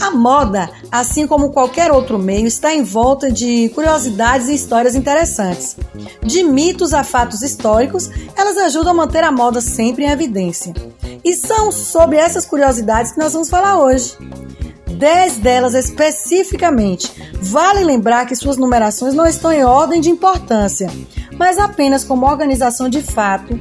A 0.00 0.12
moda, 0.12 0.70
assim 0.92 1.26
como 1.26 1.50
qualquer 1.50 1.90
outro 1.90 2.18
meio, 2.20 2.46
está 2.46 2.72
em 2.72 2.84
volta 2.84 3.32
de 3.32 3.68
curiosidades 3.70 4.48
e 4.48 4.54
histórias 4.54 4.94
interessantes. 4.94 5.76
De 6.22 6.44
mitos 6.44 6.94
a 6.94 7.02
fatos 7.02 7.42
históricos, 7.42 8.08
elas 8.36 8.56
ajudam 8.58 8.92
a 8.92 8.94
manter 8.94 9.24
a 9.24 9.32
moda 9.32 9.60
sempre 9.60 10.04
em 10.04 10.10
evidência. 10.10 10.72
E 11.24 11.34
são 11.34 11.72
sobre 11.72 12.16
essas 12.16 12.46
curiosidades 12.46 13.10
que 13.10 13.18
nós 13.18 13.32
vamos 13.32 13.50
falar 13.50 13.82
hoje. 13.82 14.16
Dez 14.98 15.36
delas 15.36 15.74
especificamente. 15.74 17.10
Vale 17.40 17.84
lembrar 17.84 18.26
que 18.26 18.34
suas 18.34 18.56
numerações 18.56 19.14
não 19.14 19.26
estão 19.26 19.52
em 19.52 19.64
ordem 19.64 20.00
de 20.00 20.10
importância, 20.10 20.90
mas 21.38 21.58
apenas 21.58 22.04
como 22.04 22.26
organização 22.26 22.88
de 22.88 23.00
fato 23.00 23.58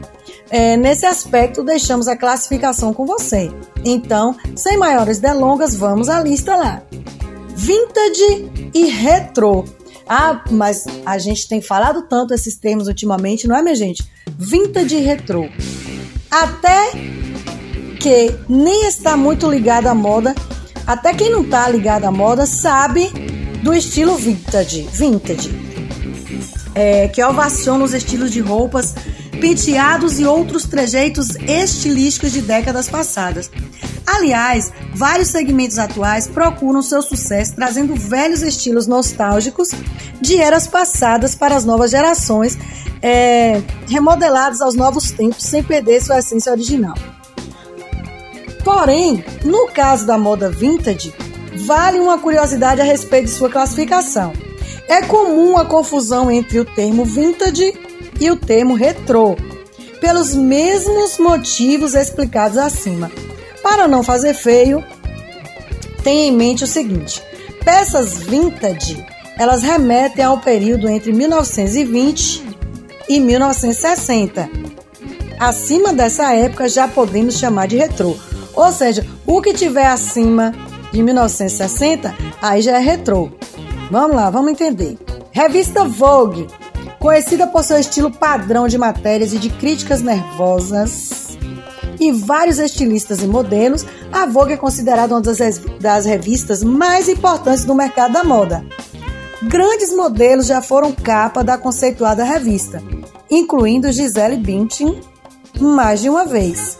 é, 0.49 0.77
nesse 0.77 1.05
aspecto, 1.05 1.63
deixamos 1.63 2.07
a 2.07 2.15
classificação 2.15 2.93
com 2.93 3.05
você. 3.05 3.51
Então, 3.83 4.35
sem 4.55 4.77
maiores 4.77 5.19
delongas, 5.19 5.75
vamos 5.75 6.09
à 6.09 6.21
lista 6.21 6.55
lá. 6.55 6.81
Vintage 7.55 8.71
e 8.73 8.85
retro. 8.85 9.65
Ah, 10.07 10.43
mas 10.49 10.85
a 11.05 11.17
gente 11.17 11.49
tem 11.49 11.61
falado 11.61 12.03
tanto 12.03 12.33
esses 12.33 12.55
termos 12.55 12.87
ultimamente, 12.87 13.47
não 13.47 13.57
é, 13.57 13.61
minha 13.61 13.75
gente? 13.75 14.09
Vintage 14.37 14.95
e 14.95 15.01
retro. 15.01 15.49
Até 16.31 16.91
que 17.99 18.33
nem 18.47 18.87
está 18.87 19.17
muito 19.17 19.49
ligado 19.49 19.87
à 19.87 19.93
moda, 19.93 20.33
até 20.87 21.13
quem 21.13 21.29
não 21.29 21.41
está 21.41 21.67
ligado 21.67 22.05
à 22.05 22.11
moda 22.11 22.45
sabe 22.45 23.09
do 23.61 23.73
estilo 23.73 24.15
vintage. 24.15 24.87
Vintage. 24.93 25.67
É, 26.73 27.07
que 27.09 27.21
ovaciona 27.21 27.83
os 27.83 27.93
estilos 27.93 28.31
de 28.31 28.39
roupas 28.39 28.95
penteados 29.41 30.19
e 30.19 30.25
outros 30.25 30.65
trejeitos 30.65 31.35
estilísticos 31.35 32.31
de 32.31 32.41
décadas 32.41 32.87
passadas. 32.87 33.51
Aliás, 34.05 34.71
vários 34.95 35.27
segmentos 35.27 35.77
atuais 35.77 36.27
procuram 36.27 36.81
seu 36.81 37.01
sucesso 37.01 37.55
trazendo 37.55 37.93
velhos 37.95 38.41
estilos 38.41 38.87
nostálgicos 38.87 39.71
de 40.21 40.37
eras 40.37 40.65
passadas 40.65 41.35
para 41.35 41.55
as 41.55 41.65
novas 41.65 41.91
gerações, 41.91 42.57
é, 43.01 43.61
remodelados 43.87 44.61
aos 44.61 44.75
novos 44.75 45.11
tempos 45.11 45.43
sem 45.43 45.61
perder 45.61 46.01
sua 46.01 46.19
essência 46.19 46.51
original. 46.51 46.95
Porém, 48.63 49.23
no 49.43 49.67
caso 49.67 50.05
da 50.05 50.17
moda 50.17 50.49
vintage, 50.49 51.13
vale 51.65 51.99
uma 51.99 52.17
curiosidade 52.17 52.81
a 52.81 52.83
respeito 52.83 53.25
de 53.25 53.31
sua 53.31 53.49
classificação. 53.49 54.33
É 54.87 55.01
comum 55.01 55.57
a 55.57 55.65
confusão 55.65 56.31
entre 56.31 56.59
o 56.59 56.65
termo 56.65 57.03
vintage 57.03 57.73
e 58.19 58.31
o 58.31 58.35
termo 58.35 58.73
retrô, 58.73 59.35
pelos 59.99 60.33
mesmos 60.33 61.17
motivos 61.17 61.93
explicados 61.93 62.57
acima. 62.57 63.11
Para 63.61 63.87
não 63.87 64.03
fazer 64.03 64.33
feio, 64.33 64.83
tenha 66.03 66.27
em 66.27 66.31
mente 66.31 66.63
o 66.63 66.67
seguinte: 66.67 67.21
peças 67.63 68.17
vintage, 68.17 69.05
elas 69.37 69.61
remetem 69.61 70.23
ao 70.23 70.39
período 70.39 70.87
entre 70.87 71.11
1920 71.11 72.43
e 73.09 73.19
1960. 73.19 74.49
Acima 75.39 75.93
dessa 75.93 76.33
época 76.33 76.67
já 76.67 76.87
podemos 76.87 77.37
chamar 77.37 77.67
de 77.67 77.77
retrô. 77.77 78.17
Ou 78.57 78.71
seja, 78.73 79.05
o 79.25 79.41
que 79.41 79.53
tiver 79.53 79.85
acima 79.85 80.53
de 80.91 81.01
1960, 81.01 82.13
aí 82.41 82.61
já 82.61 82.77
é 82.77 82.79
retrô. 82.79 83.29
Vamos 83.89 84.17
lá, 84.17 84.29
vamos 84.29 84.51
entender. 84.51 84.97
Revista 85.31 85.85
Vogue 85.85 86.47
Conhecida 86.99 87.45
por 87.45 87.63
seu 87.63 87.79
estilo 87.79 88.11
padrão 88.11 88.67
de 88.67 88.77
matérias 88.77 89.31
e 89.31 89.37
de 89.37 89.49
críticas 89.49 90.01
nervosas 90.01 91.37
e 91.99 92.11
vários 92.11 92.59
estilistas 92.59 93.23
e 93.23 93.27
modelos, 93.27 93.85
a 94.11 94.25
Vogue 94.25 94.53
é 94.53 94.57
considerada 94.57 95.15
uma 95.15 95.21
das, 95.21 96.05
revistas 96.05 96.63
mais 96.63 97.09
importantes 97.09 97.65
do 97.65 97.73
mercado 97.73 98.13
da 98.13 98.23
moda. 98.23 98.63
Grandes 99.43 99.91
modelos 99.95 100.45
já 100.45 100.61
foram 100.61 100.91
capa 100.91 101.43
da 101.43 101.57
conceituada 101.57 102.23
revista, 102.23 102.83
incluindo 103.31 103.91
Gisele 103.91 104.37
Bündchen 104.37 105.01
mais 105.59 106.01
de 106.01 106.09
uma 106.09 106.25
vez. 106.25 106.77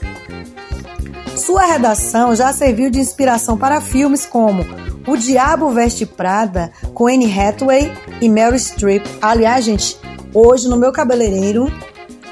Sua 1.47 1.63
redação 1.63 2.35
já 2.35 2.51
serviu 2.51 2.89
de 2.89 2.99
inspiração 2.99 3.57
para 3.57 3.79
filmes 3.79 4.25
como 4.25 4.65
O 5.07 5.15
Diabo 5.15 5.69
Veste 5.69 6.05
Prada, 6.05 6.73
com 6.93 7.07
Anne 7.07 7.25
Hathaway 7.25 7.89
e 8.19 8.27
Meryl 8.27 8.59
Streep. 8.59 9.05
Aliás, 9.21 9.63
gente, 9.63 9.97
Hoje, 10.33 10.67
no 10.67 10.75
meu 10.75 10.91
cabeleireiro, 10.91 11.71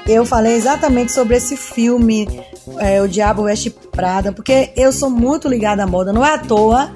eu 0.06 0.26
falei 0.26 0.54
exatamente 0.54 1.12
sobre 1.12 1.34
esse 1.34 1.56
filme, 1.56 2.28
é, 2.76 3.00
O 3.00 3.08
Diabo 3.08 3.44
Veste 3.44 3.70
Prada, 3.70 4.32
porque 4.32 4.70
eu 4.76 4.92
sou 4.92 5.08
muito 5.08 5.48
ligada 5.48 5.84
à 5.84 5.86
moda. 5.86 6.12
Não 6.12 6.22
é 6.22 6.34
à 6.34 6.38
toa 6.38 6.90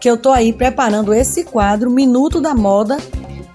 que 0.00 0.10
eu 0.10 0.16
tô 0.16 0.32
aí 0.32 0.52
preparando 0.52 1.14
esse 1.14 1.44
quadro, 1.44 1.88
Minuto 1.88 2.40
da 2.40 2.52
Moda, 2.52 2.98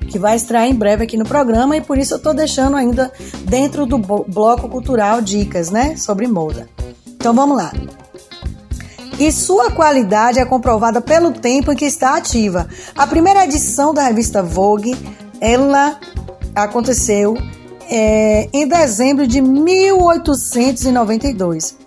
que 0.09 0.17
vai 0.17 0.37
estrear 0.37 0.63
em 0.67 0.73
breve 0.73 1.03
aqui 1.03 1.17
no 1.17 1.25
programa 1.25 1.75
e 1.75 1.81
por 1.81 1.97
isso 1.97 2.13
eu 2.13 2.19
tô 2.19 2.31
deixando 2.31 2.77
ainda 2.77 3.11
dentro 3.41 3.85
do 3.85 3.97
bloco 3.97 4.69
cultural 4.69 5.21
dicas, 5.21 5.69
né, 5.69 5.97
sobre 5.97 6.25
moda. 6.27 6.69
Então 7.17 7.33
vamos 7.33 7.57
lá. 7.57 7.73
E 9.17 9.31
sua 9.31 9.71
qualidade 9.71 10.39
é 10.39 10.45
comprovada 10.45 10.99
pelo 10.99 11.31
tempo 11.31 11.71
em 11.71 11.75
que 11.75 11.85
está 11.85 12.17
ativa. 12.17 12.67
A 12.95 13.07
primeira 13.07 13.45
edição 13.45 13.93
da 13.93 14.03
revista 14.03 14.43
Vogue, 14.43 14.93
ela 15.39 15.97
aconteceu 16.53 17.37
é, 17.89 18.49
em 18.51 18.67
dezembro 18.67 19.25
de 19.25 19.39
1892. 19.41 21.77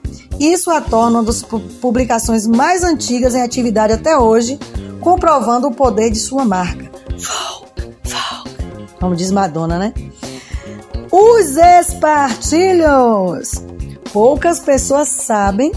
Isso 0.40 0.70
a 0.70 0.80
torna 0.80 1.18
uma 1.18 1.24
das 1.24 1.42
publicações 1.42 2.46
mais 2.46 2.82
antigas 2.84 3.34
em 3.34 3.42
atividade 3.42 3.92
até 3.92 4.16
hoje, 4.16 4.58
comprovando 5.00 5.66
o 5.66 5.74
poder 5.74 6.10
de 6.10 6.18
sua 6.18 6.42
marca. 6.44 6.88
Como 9.00 9.14
diz 9.14 9.30
Madonna, 9.30 9.78
né? 9.78 9.94
Os 11.10 11.56
espartilhos! 11.56 13.62
Poucas 14.12 14.60
pessoas 14.60 15.08
sabem, 15.08 15.72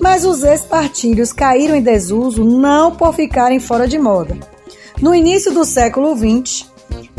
mas 0.00 0.24
os 0.24 0.42
espartilhos 0.42 1.32
caíram 1.32 1.74
em 1.74 1.82
desuso 1.82 2.44
não 2.44 2.94
por 2.94 3.14
ficarem 3.14 3.60
fora 3.60 3.86
de 3.86 3.98
moda. 3.98 4.36
No 5.00 5.14
início 5.14 5.52
do 5.52 5.64
século 5.64 6.16
XX, 6.16 6.66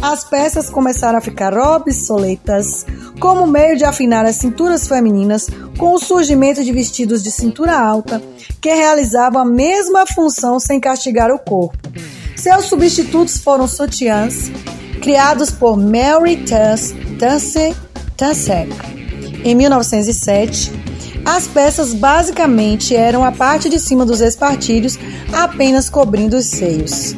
as 0.02 0.24
peças 0.24 0.70
começaram 0.70 1.18
a 1.18 1.22
ficar 1.22 1.58
obsoletas 1.58 2.86
como 3.20 3.48
meio 3.48 3.78
de 3.78 3.84
afinar 3.84 4.26
as 4.26 4.36
cinturas 4.36 4.88
femininas 4.88 5.48
com 5.78 5.94
o 5.94 6.00
surgimento 6.00 6.64
de 6.64 6.72
vestidos 6.72 7.24
de 7.24 7.32
cintura 7.32 7.78
alta 7.78 8.22
que 8.62 8.74
realizavam 8.74 9.42
a 9.42 9.46
mesma 9.46 10.06
função 10.06 10.60
sem 10.60 10.80
castigar 10.80 11.32
o 11.32 11.40
corpo. 11.40 11.78
Seus 12.36 12.66
substitutos 12.66 13.40
foram 13.40 13.68
sutiãs, 13.68 14.52
criados 15.02 15.52
por 15.52 15.78
Mary 15.78 16.44
Tussey 16.46 17.74
em 19.44 19.56
1907. 19.56 20.85
As 21.26 21.48
peças 21.48 21.92
basicamente 21.92 22.96
eram 22.96 23.26
a 23.26 23.32
parte 23.32 23.68
de 23.68 23.80
cima 23.80 24.06
dos 24.06 24.22
espartilhos, 24.22 24.98
apenas 25.34 25.90
cobrindo 25.90 26.38
os 26.38 26.46
seios. 26.46 27.16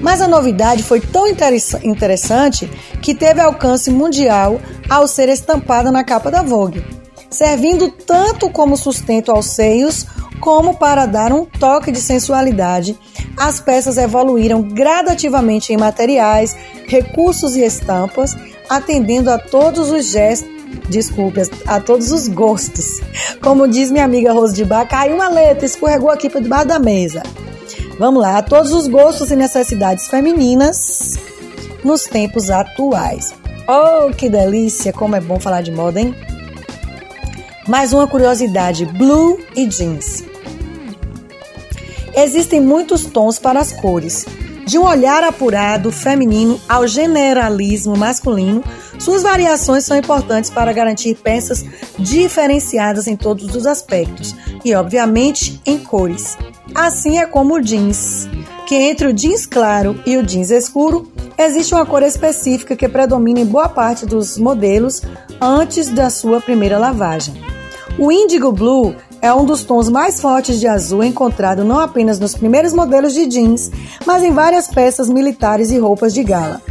Mas 0.00 0.22
a 0.22 0.28
novidade 0.28 0.84
foi 0.84 1.00
tão 1.00 1.26
interessante 1.26 2.70
que 3.02 3.16
teve 3.16 3.40
alcance 3.40 3.90
mundial 3.90 4.60
ao 4.88 5.08
ser 5.08 5.28
estampada 5.28 5.90
na 5.90 6.04
capa 6.04 6.30
da 6.30 6.42
Vogue, 6.42 6.84
servindo 7.28 7.90
tanto 7.90 8.48
como 8.48 8.76
sustento 8.76 9.32
aos 9.32 9.46
seios 9.46 10.06
como 10.38 10.76
para 10.76 11.06
dar 11.06 11.32
um 11.32 11.44
toque 11.44 11.90
de 11.90 12.00
sensualidade. 12.00 12.96
As 13.36 13.58
peças 13.58 13.98
evoluíram 13.98 14.62
gradativamente 14.62 15.72
em 15.72 15.76
materiais, 15.76 16.56
recursos 16.86 17.56
e 17.56 17.62
estampas, 17.62 18.36
atendendo 18.68 19.30
a 19.30 19.38
todos 19.38 19.90
os 19.90 20.06
gestos 20.06 20.55
desculpe, 20.88 21.42
a 21.66 21.80
todos 21.80 22.10
os 22.12 22.28
gostos. 22.28 23.00
Como 23.42 23.68
diz 23.68 23.90
minha 23.90 24.04
amiga 24.04 24.32
Rose 24.32 24.54
de 24.54 24.64
Bar, 24.64 24.88
caiu 24.88 25.16
uma 25.16 25.28
letra, 25.28 25.66
escorregou 25.66 26.10
aqui 26.10 26.28
para 26.28 26.40
debaixo 26.40 26.68
da 26.68 26.78
mesa. 26.78 27.22
Vamos 27.98 28.22
lá, 28.22 28.38
a 28.38 28.42
todos 28.42 28.72
os 28.72 28.86
gostos 28.86 29.30
e 29.30 29.36
necessidades 29.36 30.08
femininas 30.08 31.14
nos 31.82 32.04
tempos 32.04 32.50
atuais. 32.50 33.34
Oh, 33.68 34.10
que 34.12 34.28
delícia, 34.28 34.92
como 34.92 35.16
é 35.16 35.20
bom 35.20 35.40
falar 35.40 35.62
de 35.62 35.72
moda, 35.72 36.00
hein? 36.00 36.14
Mais 37.66 37.92
uma 37.92 38.06
curiosidade: 38.06 38.84
blue 38.86 39.40
e 39.56 39.66
jeans. 39.66 40.24
Existem 42.14 42.60
muitos 42.60 43.04
tons 43.04 43.38
para 43.38 43.60
as 43.60 43.72
cores. 43.72 44.24
De 44.66 44.78
um 44.78 44.84
olhar 44.84 45.22
apurado 45.22 45.92
feminino 45.92 46.60
ao 46.68 46.88
generalismo 46.88 47.96
masculino, 47.96 48.64
suas 48.98 49.22
variações 49.22 49.84
são 49.84 49.96
importantes 49.96 50.50
para 50.50 50.72
garantir 50.72 51.14
peças 51.14 51.64
diferenciadas 51.96 53.06
em 53.06 53.16
todos 53.16 53.54
os 53.54 53.64
aspectos 53.64 54.34
e, 54.64 54.74
obviamente, 54.74 55.60
em 55.64 55.78
cores. 55.78 56.36
Assim 56.74 57.18
é 57.18 57.26
como 57.26 57.54
o 57.54 57.60
jeans, 57.60 58.28
que 58.66 58.74
entre 58.74 59.06
o 59.06 59.12
jeans 59.12 59.46
claro 59.46 60.00
e 60.04 60.16
o 60.16 60.22
jeans 60.24 60.50
escuro 60.50 61.12
existe 61.38 61.72
uma 61.72 61.86
cor 61.86 62.02
específica 62.02 62.74
que 62.74 62.88
predomina 62.88 63.38
em 63.38 63.46
boa 63.46 63.68
parte 63.68 64.04
dos 64.04 64.36
modelos 64.36 65.00
antes 65.40 65.88
da 65.90 66.10
sua 66.10 66.40
primeira 66.40 66.76
lavagem. 66.76 67.40
O 67.96 68.10
Indigo 68.10 68.50
Blue 68.50 68.96
é 69.26 69.34
um 69.34 69.44
dos 69.44 69.64
tons 69.64 69.88
mais 69.88 70.20
fortes 70.20 70.60
de 70.60 70.68
azul 70.68 71.02
encontrado 71.02 71.64
não 71.64 71.80
apenas 71.80 72.20
nos 72.20 72.36
primeiros 72.36 72.72
modelos 72.72 73.12
de 73.12 73.26
jeans, 73.26 73.70
mas 74.06 74.22
em 74.22 74.32
várias 74.32 74.68
peças 74.68 75.08
militares 75.08 75.70
e 75.70 75.78
roupas 75.78 76.14
de 76.14 76.22
gala. 76.22 76.62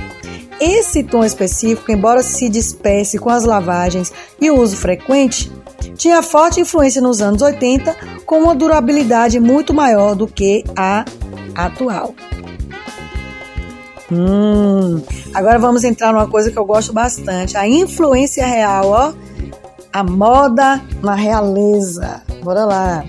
Esse 0.59 1.03
tom 1.03 1.25
específico, 1.25 1.91
embora 1.91 2.23
se 2.23 2.47
despece 2.47 3.19
com 3.19 3.29
as 3.29 3.43
lavagens 3.43 4.11
e 4.39 4.49
o 4.49 4.57
uso 4.57 4.77
frequente, 4.77 5.51
tinha 5.97 6.23
forte 6.23 6.61
influência 6.61 7.01
nos 7.01 7.21
anos 7.21 7.41
80, 7.41 7.93
com 8.25 8.43
uma 8.43 8.55
durabilidade 8.55 9.37
muito 9.37 9.73
maior 9.73 10.15
do 10.15 10.25
que 10.25 10.63
a 10.77 11.03
atual. 11.53 12.15
Hum, 14.09 15.01
agora 15.33 15.59
vamos 15.59 15.83
entrar 15.83 16.13
numa 16.13 16.27
coisa 16.27 16.49
que 16.49 16.57
eu 16.57 16.65
gosto 16.65 16.93
bastante: 16.93 17.57
a 17.57 17.67
influência 17.67 18.45
real, 18.45 18.87
ó, 18.87 19.13
a 19.91 20.03
moda 20.03 20.81
na 21.01 21.15
realeza. 21.15 22.23
Bora 22.45 22.63
lá. 22.63 23.03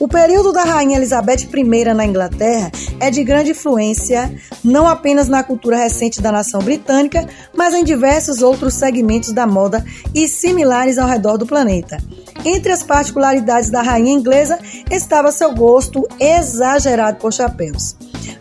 O 0.00 0.08
período 0.08 0.52
da 0.52 0.64
Rainha 0.64 0.96
Elizabeth 0.96 1.48
I 1.54 1.94
na 1.94 2.04
Inglaterra 2.04 2.72
é 2.98 3.08
de 3.08 3.22
grande 3.22 3.52
influência 3.52 4.34
não 4.64 4.84
apenas 4.88 5.28
na 5.28 5.44
cultura 5.44 5.76
recente 5.76 6.20
da 6.20 6.32
nação 6.32 6.60
britânica, 6.60 7.24
mas 7.56 7.72
em 7.72 7.84
diversos 7.84 8.42
outros 8.42 8.74
segmentos 8.74 9.32
da 9.32 9.46
moda 9.46 9.84
e 10.12 10.26
similares 10.26 10.98
ao 10.98 11.08
redor 11.08 11.36
do 11.36 11.46
planeta. 11.46 11.98
Entre 12.44 12.72
as 12.72 12.82
particularidades 12.82 13.70
da 13.70 13.80
rainha 13.80 14.12
inglesa 14.12 14.58
estava 14.90 15.30
seu 15.30 15.54
gosto 15.54 16.04
exagerado 16.18 17.18
por 17.18 17.32
chapéus. 17.32 17.94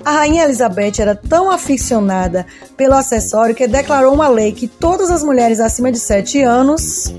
A 0.03 0.11
rainha 0.11 0.43
Elizabeth 0.43 0.99
era 0.99 1.15
tão 1.15 1.49
aficionada 1.49 2.45
pelo 2.75 2.95
acessório 2.95 3.55
que 3.55 3.67
declarou 3.67 4.13
uma 4.13 4.27
lei 4.27 4.51
que 4.51 4.67
todas 4.67 5.09
as 5.09 5.23
mulheres 5.23 5.59
acima 5.59 5.91
de 5.91 5.99
7 5.99 6.41
anos 6.41 7.13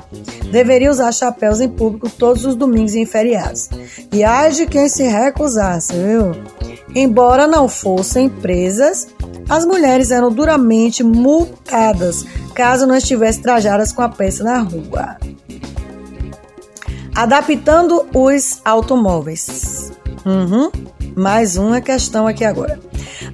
deveriam 0.50 0.90
usar 0.90 1.12
chapéus 1.12 1.60
em 1.60 1.68
público 1.68 2.08
todos 2.08 2.44
os 2.44 2.54
domingos 2.56 2.94
e 2.94 3.00
em 3.00 3.06
feriados. 3.06 3.68
E 4.12 4.24
age 4.24 4.66
quem 4.66 4.88
se 4.88 5.02
recusasse, 5.02 5.92
viu? 5.92 6.32
Embora 6.94 7.46
não 7.46 7.68
fossem 7.68 8.28
presas, 8.28 9.08
as 9.48 9.64
mulheres 9.64 10.10
eram 10.10 10.30
duramente 10.30 11.02
multadas 11.02 12.24
caso 12.58 12.88
não 12.88 12.96
estivessem 12.96 13.40
trajadas 13.40 13.92
com 13.92 14.02
a 14.02 14.08
peça 14.08 14.42
na 14.42 14.58
rua. 14.58 15.16
Adaptando 17.14 18.04
os 18.12 18.60
automóveis. 18.64 19.92
Uhum. 20.26 20.68
Mais 21.18 21.56
uma 21.56 21.80
questão 21.80 22.28
aqui 22.28 22.44
agora. 22.44 22.78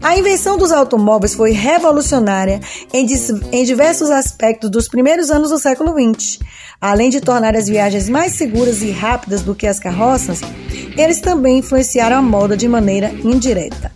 A 0.03 0.17
invenção 0.17 0.57
dos 0.57 0.73
automóveis 0.73 1.35
foi 1.35 1.53
revolucionária 1.53 2.59
em, 2.91 3.07
em 3.53 3.63
diversos 3.63 4.11
aspectos 4.11 4.71
dos 4.71 4.89
primeiros 4.89 5.31
anos 5.31 5.51
do 5.51 5.59
século 5.59 5.93
XX. 5.93 6.39
Além 6.85 7.09
de 7.09 7.19
tornar 7.19 7.57
as 7.57 7.67
viagens 7.67 8.11
mais 8.11 8.35
seguras 8.35 8.83
e 8.83 8.91
rápidas 8.91 9.41
do 9.41 9.55
que 9.55 9.67
as 9.67 9.81
carroças, 9.81 10.43
eles 10.99 11.19
também 11.19 11.61
influenciaram 11.61 12.17
a 12.17 12.21
moda 12.21 12.59
de 12.59 12.69
maneira 12.69 13.11
indireta. 13.25 13.91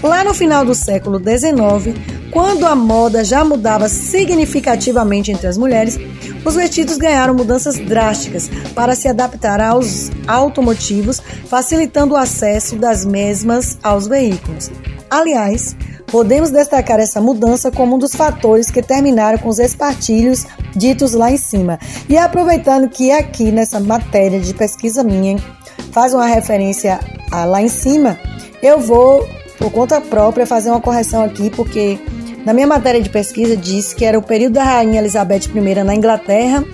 Lá 0.00 0.22
no 0.22 0.32
final 0.32 0.64
do 0.64 0.72
século 0.72 1.18
XIX, 1.18 1.92
quando 2.30 2.66
a 2.66 2.76
moda 2.76 3.24
já 3.24 3.44
mudava 3.44 3.88
significativamente 3.88 5.32
entre 5.32 5.48
as 5.48 5.58
mulheres, 5.58 5.98
os 6.44 6.54
vestidos 6.54 6.98
ganharam 6.98 7.34
mudanças 7.34 7.76
drásticas 7.76 8.48
para 8.76 8.94
se 8.94 9.08
adaptar 9.08 9.60
aos 9.60 10.08
automotivos, 10.28 11.20
facilitando 11.48 12.14
o 12.14 12.16
acesso 12.16 12.76
das 12.76 13.04
mesmas 13.04 13.76
aos 13.82 14.06
veículos. 14.06 14.70
Aliás, 15.10 15.74
podemos 16.06 16.50
destacar 16.50 17.00
essa 17.00 17.20
mudança 17.20 17.70
como 17.70 17.96
um 17.96 17.98
dos 17.98 18.14
fatores 18.14 18.70
que 18.70 18.80
terminaram 18.80 19.38
com 19.38 19.48
os 19.48 19.58
espartilhos 19.58 20.46
ditos 20.74 21.14
lá 21.14 21.32
em 21.32 21.36
cima. 21.36 21.80
E 22.08 22.16
aproveitando 22.16 22.88
que 22.88 23.10
aqui 23.10 23.50
nessa 23.50 23.80
matéria 23.80 24.38
de 24.38 24.54
pesquisa 24.54 25.02
minha 25.02 25.36
faz 25.90 26.14
uma 26.14 26.26
referência 26.26 27.00
a 27.32 27.44
lá 27.44 27.60
em 27.60 27.68
cima, 27.68 28.16
eu 28.62 28.78
vou 28.78 29.26
por 29.58 29.72
conta 29.72 30.00
própria 30.00 30.46
fazer 30.46 30.70
uma 30.70 30.80
correção 30.80 31.24
aqui, 31.24 31.50
porque 31.50 31.98
na 32.46 32.52
minha 32.52 32.66
matéria 32.66 33.02
de 33.02 33.10
pesquisa 33.10 33.56
diz 33.56 33.92
que 33.92 34.04
era 34.04 34.18
o 34.18 34.22
período 34.22 34.54
da 34.54 34.64
Rainha 34.64 35.00
Elizabeth 35.00 35.50
I 35.54 35.84
na 35.84 35.94
Inglaterra, 35.94 36.64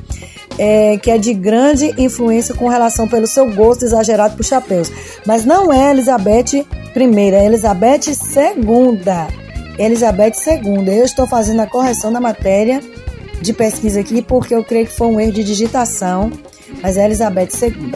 é, 0.59 0.99
que 0.99 1.11
é 1.11 1.18
de 1.18 1.34
grande 1.34 1.95
influência 1.99 2.55
com 2.55 2.68
relação 2.68 3.09
pelo 3.09 3.26
seu 3.26 3.51
gosto 3.55 3.84
exagerado 3.84 4.37
por 4.37 4.45
chapéus. 4.45 4.93
Mas 5.26 5.45
não 5.45 5.72
é 5.72 5.91
Elizabeth 5.91 6.66
É 6.99 7.44
Elizabeth 7.44 8.09
II. 8.09 8.99
Elizabeth 9.78 10.32
II. 10.47 10.99
Eu 10.99 11.05
estou 11.05 11.26
fazendo 11.26 11.61
a 11.61 11.66
correção 11.66 12.11
da 12.11 12.18
matéria 12.18 12.80
de 13.42 13.53
pesquisa 13.53 14.01
aqui 14.01 14.22
porque 14.22 14.55
eu 14.55 14.64
creio 14.64 14.86
que 14.86 14.92
foi 14.92 15.07
um 15.09 15.20
erro 15.20 15.32
de 15.32 15.44
digitação, 15.44 16.32
mas 16.82 16.97
é 16.97 17.05
Elizabeth 17.05 17.51
II. 17.61 17.92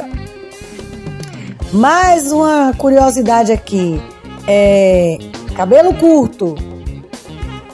Mais 1.72 2.30
uma 2.30 2.74
curiosidade 2.76 3.50
aqui. 3.50 3.98
É, 4.46 5.16
cabelo 5.56 5.94
curto. 5.94 6.54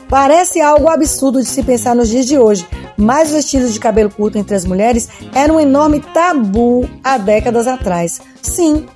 Parece 0.08 0.60
algo 0.60 0.88
absurdo 0.88 1.40
de 1.40 1.48
se 1.48 1.64
pensar 1.64 1.96
nos 1.96 2.08
dias 2.08 2.26
de 2.26 2.38
hoje, 2.38 2.64
mas 2.96 3.32
os 3.32 3.38
estilos 3.38 3.72
de 3.72 3.80
cabelo 3.80 4.10
curto 4.10 4.38
entre 4.38 4.54
as 4.54 4.64
mulheres 4.64 5.08
eram 5.34 5.56
um 5.56 5.60
enorme 5.60 5.98
tabu 6.14 6.88
há 7.02 7.18
décadas 7.18 7.66
atrás. 7.66 8.20
Sim, 8.40 8.86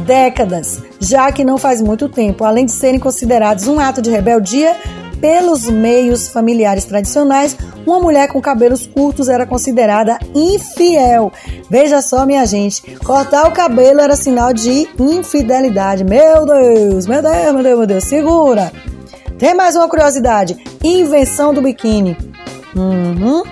décadas, 0.00 0.82
já 0.98 1.30
que 1.30 1.44
não 1.44 1.58
faz 1.58 1.80
muito 1.80 2.08
tempo, 2.08 2.44
além 2.44 2.66
de 2.66 2.72
serem 2.72 2.98
considerados 2.98 3.66
um 3.66 3.78
ato 3.78 4.02
de 4.02 4.10
rebeldia 4.10 4.76
pelos 5.20 5.68
meios 5.68 6.28
familiares 6.28 6.84
tradicionais, 6.84 7.56
uma 7.86 8.00
mulher 8.00 8.28
com 8.28 8.40
cabelos 8.40 8.86
curtos 8.86 9.28
era 9.28 9.46
considerada 9.46 10.18
infiel. 10.34 11.30
Veja 11.68 12.00
só, 12.00 12.24
minha 12.24 12.44
gente, 12.46 12.82
cortar 13.04 13.46
o 13.46 13.52
cabelo 13.52 14.00
era 14.00 14.16
sinal 14.16 14.52
de 14.52 14.88
infidelidade. 14.98 16.04
Meu 16.04 16.46
Deus, 16.46 17.06
meu 17.06 17.22
Deus, 17.22 17.52
meu 17.52 17.62
Deus, 17.62 17.78
meu 17.78 17.86
Deus, 17.86 18.04
segura. 18.04 18.72
Tem 19.38 19.54
mais 19.54 19.76
uma 19.76 19.88
curiosidade: 19.88 20.56
invenção 20.82 21.52
do 21.52 21.62
biquíni. 21.62 22.16
Uhum. 22.74 23.42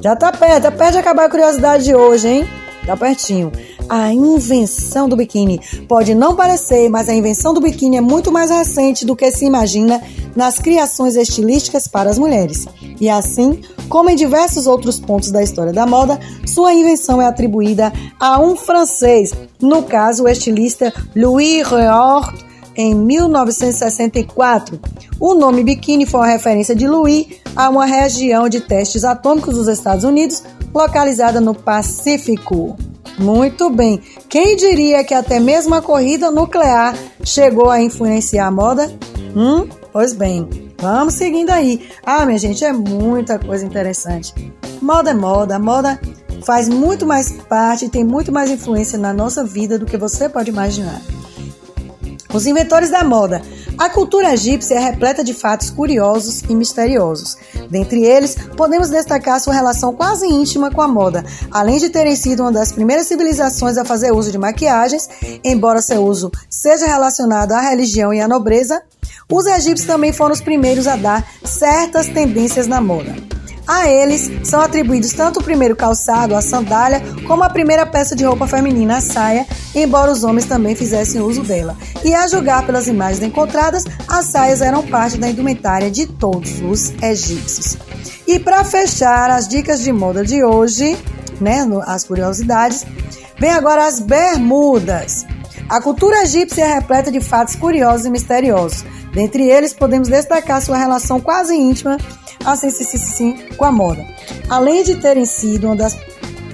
Já 0.00 0.16
tá 0.16 0.32
perto, 0.32 0.62
tá 0.62 0.70
perto 0.70 0.92
de 0.92 0.98
acabar 0.98 1.24
a 1.26 1.30
curiosidade 1.30 1.84
de 1.84 1.94
hoje, 1.94 2.28
hein? 2.28 2.48
Tá 2.86 2.96
pertinho. 2.96 3.52
A 3.90 4.12
invenção 4.12 5.08
do 5.08 5.16
biquíni. 5.16 5.60
Pode 5.88 6.14
não 6.14 6.36
parecer, 6.36 6.88
mas 6.88 7.08
a 7.08 7.14
invenção 7.14 7.52
do 7.52 7.60
biquíni 7.60 7.96
é 7.96 8.00
muito 8.00 8.30
mais 8.30 8.48
recente 8.48 9.04
do 9.04 9.16
que 9.16 9.28
se 9.32 9.44
imagina 9.44 10.00
nas 10.36 10.60
criações 10.60 11.16
estilísticas 11.16 11.88
para 11.88 12.08
as 12.08 12.16
mulheres. 12.16 12.68
E 13.00 13.10
assim, 13.10 13.60
como 13.88 14.08
em 14.08 14.14
diversos 14.14 14.68
outros 14.68 15.00
pontos 15.00 15.32
da 15.32 15.42
história 15.42 15.72
da 15.72 15.86
moda, 15.86 16.20
sua 16.46 16.72
invenção 16.72 17.20
é 17.20 17.26
atribuída 17.26 17.92
a 18.20 18.40
um 18.40 18.54
francês, 18.54 19.32
no 19.60 19.82
caso 19.82 20.22
o 20.22 20.28
estilista 20.28 20.94
Louis 21.16 21.66
Réort, 21.66 22.44
em 22.76 22.94
1964. 22.94 24.78
O 25.18 25.34
nome 25.34 25.64
biquíni 25.64 26.06
foi 26.06 26.20
uma 26.20 26.28
referência 26.28 26.76
de 26.76 26.86
Louis 26.86 27.26
a 27.56 27.68
uma 27.68 27.86
região 27.86 28.48
de 28.48 28.60
testes 28.60 29.04
atômicos 29.04 29.56
dos 29.56 29.66
Estados 29.66 30.04
Unidos, 30.04 30.44
localizada 30.72 31.40
no 31.40 31.56
Pacífico. 31.56 32.76
Muito 33.18 33.70
bem. 33.70 34.00
Quem 34.28 34.56
diria 34.56 35.04
que 35.04 35.14
até 35.14 35.38
mesmo 35.38 35.74
a 35.74 35.82
corrida 35.82 36.30
nuclear 36.30 36.94
chegou 37.24 37.70
a 37.70 37.80
influenciar 37.80 38.46
a 38.46 38.50
moda? 38.50 38.90
Hum? 39.36 39.68
Pois 39.92 40.12
bem, 40.12 40.72
vamos 40.78 41.14
seguindo 41.14 41.50
aí. 41.50 41.88
Ah, 42.04 42.24
minha 42.24 42.38
gente, 42.38 42.64
é 42.64 42.72
muita 42.72 43.38
coisa 43.38 43.64
interessante. 43.64 44.32
Moda 44.80 45.10
é 45.10 45.14
moda, 45.14 45.58
moda 45.58 46.00
faz 46.42 46.68
muito 46.68 47.06
mais 47.06 47.32
parte, 47.48 47.88
tem 47.88 48.04
muito 48.04 48.32
mais 48.32 48.50
influência 48.50 48.98
na 48.98 49.12
nossa 49.12 49.44
vida 49.44 49.78
do 49.78 49.86
que 49.86 49.96
você 49.96 50.28
pode 50.28 50.50
imaginar. 50.50 51.00
Os 52.32 52.46
inventores 52.46 52.90
da 52.90 53.02
moda. 53.02 53.42
A 53.80 53.88
cultura 53.88 54.34
egípcia 54.34 54.74
é 54.74 54.78
repleta 54.78 55.24
de 55.24 55.32
fatos 55.32 55.70
curiosos 55.70 56.42
e 56.42 56.54
misteriosos. 56.54 57.38
Dentre 57.70 58.04
eles, 58.04 58.36
podemos 58.54 58.90
destacar 58.90 59.40
sua 59.40 59.54
relação 59.54 59.94
quase 59.94 60.26
íntima 60.26 60.70
com 60.70 60.82
a 60.82 60.86
moda, 60.86 61.24
além 61.50 61.78
de 61.78 61.88
terem 61.88 62.14
sido 62.14 62.42
uma 62.42 62.52
das 62.52 62.72
primeiras 62.72 63.06
civilizações 63.06 63.78
a 63.78 63.84
fazer 63.84 64.12
uso 64.12 64.30
de 64.30 64.36
maquiagens, 64.36 65.08
embora 65.42 65.80
seu 65.80 66.04
uso 66.04 66.30
seja 66.50 66.84
relacionado 66.84 67.52
à 67.52 67.60
religião 67.62 68.12
e 68.12 68.20
à 68.20 68.28
nobreza. 68.28 68.82
Os 69.32 69.46
egípcios 69.46 69.86
também 69.86 70.12
foram 70.12 70.34
os 70.34 70.42
primeiros 70.42 70.86
a 70.86 70.96
dar 70.96 71.26
certas 71.42 72.06
tendências 72.06 72.66
na 72.66 72.82
moda. 72.82 73.39
A 73.70 73.88
eles 73.88 74.28
são 74.42 74.60
atribuídos 74.60 75.12
tanto 75.12 75.38
o 75.38 75.44
primeiro 75.44 75.76
calçado, 75.76 76.34
a 76.34 76.42
sandália, 76.42 77.00
como 77.24 77.44
a 77.44 77.48
primeira 77.48 77.86
peça 77.86 78.16
de 78.16 78.24
roupa 78.24 78.44
feminina, 78.44 78.96
a 78.96 79.00
saia, 79.00 79.46
embora 79.72 80.10
os 80.10 80.24
homens 80.24 80.46
também 80.46 80.74
fizessem 80.74 81.20
uso 81.20 81.44
dela. 81.44 81.76
E 82.02 82.12
a 82.12 82.26
julgar 82.26 82.66
pelas 82.66 82.88
imagens 82.88 83.22
encontradas, 83.22 83.84
as 84.08 84.26
saias 84.26 84.60
eram 84.60 84.84
parte 84.88 85.18
da 85.18 85.30
indumentária 85.30 85.88
de 85.88 86.08
todos 86.08 86.60
os 86.60 86.92
egípcios. 87.00 87.78
E 88.26 88.40
para 88.40 88.64
fechar 88.64 89.30
as 89.30 89.46
dicas 89.46 89.84
de 89.84 89.92
moda 89.92 90.24
de 90.24 90.42
hoje, 90.42 90.98
né, 91.40 91.64
as 91.86 92.02
curiosidades, 92.02 92.84
vem 93.38 93.52
agora 93.52 93.86
as 93.86 94.00
bermudas. 94.00 95.24
A 95.68 95.80
cultura 95.80 96.24
egípcia 96.24 96.64
é 96.64 96.74
repleta 96.74 97.12
de 97.12 97.20
fatos 97.20 97.54
curiosos 97.54 98.04
e 98.04 98.10
misteriosos. 98.10 98.84
Dentre 99.14 99.48
eles, 99.48 99.72
podemos 99.72 100.08
destacar 100.08 100.60
sua 100.60 100.76
relação 100.76 101.20
quase 101.20 101.54
íntima 101.54 101.96
assim, 102.44 102.70
sim, 102.70 102.98
sim, 102.98 103.38
com 103.56 103.64
a 103.64 103.72
moda. 103.72 104.04
Além 104.48 104.82
de 104.82 104.96
terem 104.96 105.24
sido 105.24 105.66
uma 105.66 105.76
das. 105.76 105.96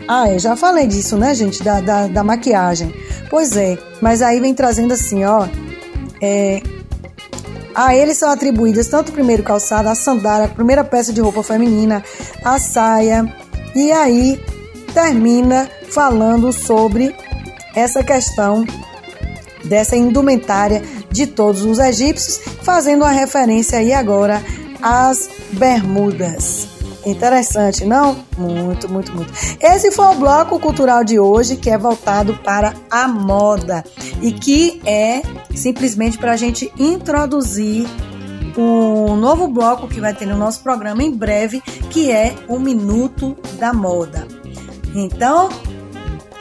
Ah, 0.09 0.31
eu 0.31 0.39
já 0.39 0.55
falei 0.57 0.87
disso, 0.87 1.17
né, 1.17 1.35
gente? 1.35 1.63
Da, 1.63 1.81
da, 1.81 2.07
da 2.07 2.25
maquiagem. 2.25 2.95
Pois 3.29 3.57
é, 3.57 3.79
mas 4.01 4.23
aí 4.23 4.41
vem 4.41 4.55
trazendo 4.55 4.93
assim, 4.93 5.25
ó. 5.25 5.49
É, 6.21 6.63
a 7.75 7.95
eles 7.95 8.17
são 8.17 8.31
atribuídas 8.31 8.89
tanto 8.89 9.11
o 9.11 9.13
primeiro 9.13 9.43
calçado, 9.43 9.89
a 9.89 9.95
sandália, 9.95 10.47
a 10.47 10.49
primeira 10.49 10.83
peça 10.83 11.13
de 11.13 11.21
roupa 11.21 11.43
feminina, 11.43 12.03
a 12.45 12.59
saia. 12.59 13.31
E 13.75 13.93
aí 13.93 14.41
termina 14.95 15.69
falando 15.91 16.53
sobre 16.53 17.15
essa 17.75 18.03
questão 18.03 18.65
dessa 19.65 19.97
indumentária 19.97 20.83
de 21.11 21.27
todos 21.27 21.65
os 21.65 21.79
egípcios, 21.79 22.41
fazendo 22.63 23.03
uma 23.03 23.11
referência 23.11 23.79
aí 23.79 23.93
agora 23.93 24.43
às 24.83 25.29
Bermudas. 25.53 26.69
Interessante, 27.05 27.85
não? 27.85 28.17
Muito, 28.37 28.89
muito, 28.89 29.15
muito. 29.15 29.33
Esse 29.61 29.93
foi 29.93 30.07
o 30.07 30.15
bloco 30.15 30.59
cultural 30.59 31.05
de 31.05 31.21
hoje 31.21 31.57
que 31.57 31.71
é 31.71 31.79
voltado 31.79 32.35
para 32.39 32.75
a 32.91 33.07
moda 33.07 33.85
e 34.21 34.33
que 34.33 34.83
é 34.85 35.23
simplesmente 35.55 36.19
para 36.19 36.33
a 36.33 36.37
gente 36.37 36.73
introduzir 36.77 37.87
um 38.59 39.15
novo 39.15 39.47
bloco 39.47 39.87
que 39.87 40.01
vai 40.01 40.15
ter 40.15 40.27
no 40.27 40.37
nosso 40.37 40.63
programa 40.63 41.03
em 41.03 41.13
breve, 41.13 41.61
que 41.91 42.11
é 42.11 42.35
o 42.49 42.59
Minuto 42.59 43.37
da 43.59 43.73
Moda. 43.73 44.27
Então, 44.95 45.49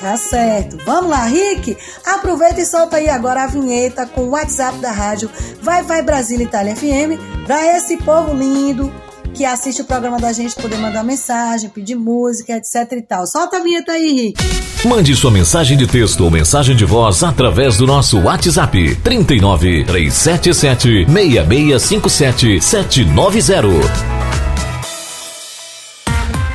tá 0.05 0.17
certo. 0.17 0.77
Vamos 0.85 1.09
lá, 1.09 1.25
Rick? 1.25 1.75
Aproveita 2.05 2.61
e 2.61 2.65
solta 2.65 2.97
aí 2.97 3.09
agora 3.09 3.43
a 3.43 3.47
vinheta 3.47 4.05
com 4.05 4.21
o 4.21 4.29
WhatsApp 4.29 4.77
da 4.77 4.91
rádio 4.91 5.31
Vai 5.63 5.81
Vai 5.81 6.03
Brasília 6.03 6.43
Itália 6.43 6.75
FM 6.75 7.19
para 7.47 7.75
esse 7.75 7.97
povo 7.97 8.31
lindo 8.31 8.93
que 9.33 9.43
assiste 9.43 9.81
o 9.81 9.85
programa 9.85 10.19
da 10.19 10.31
gente 10.31 10.55
poder 10.55 10.77
mandar 10.77 11.03
mensagem, 11.03 11.69
pedir 11.69 11.95
música, 11.95 12.53
etc 12.53 12.91
e 12.91 13.01
tal. 13.01 13.25
Solta 13.25 13.57
a 13.57 13.59
vinheta 13.63 13.93
aí, 13.93 14.11
Rick. 14.11 14.87
Mande 14.87 15.15
sua 15.15 15.31
mensagem 15.31 15.75
de 15.75 15.87
texto 15.87 16.23
ou 16.23 16.29
mensagem 16.29 16.75
de 16.75 16.85
voz 16.85 17.23
através 17.23 17.75
do 17.75 17.87
nosso 17.87 18.19
WhatsApp 18.21 18.95
39 18.97 19.85
377 19.85 21.05
6657 21.11 22.61
790. 22.61 24.14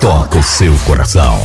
toca 0.00 0.38
o 0.38 0.42
seu 0.42 0.74
coração. 0.86 1.38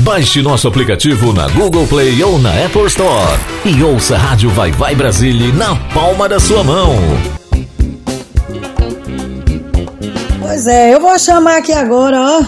Baixe 0.00 0.42
nosso 0.42 0.68
aplicativo 0.68 1.32
na 1.32 1.48
Google 1.48 1.86
Play 1.86 2.22
ou 2.22 2.38
na 2.38 2.50
Apple 2.50 2.84
Store 2.84 3.40
e 3.64 3.82
ouça 3.82 4.16
a 4.16 4.18
Rádio 4.18 4.50
Vai 4.50 4.70
Vai 4.70 4.94
Brasília 4.94 5.50
na 5.54 5.74
palma 5.94 6.28
da 6.28 6.38
sua 6.38 6.62
mão. 6.62 6.94
Pois 10.40 10.66
é, 10.66 10.94
eu 10.94 11.00
vou 11.00 11.18
chamar 11.18 11.56
aqui 11.56 11.72
agora, 11.72 12.20
ó. 12.20 12.44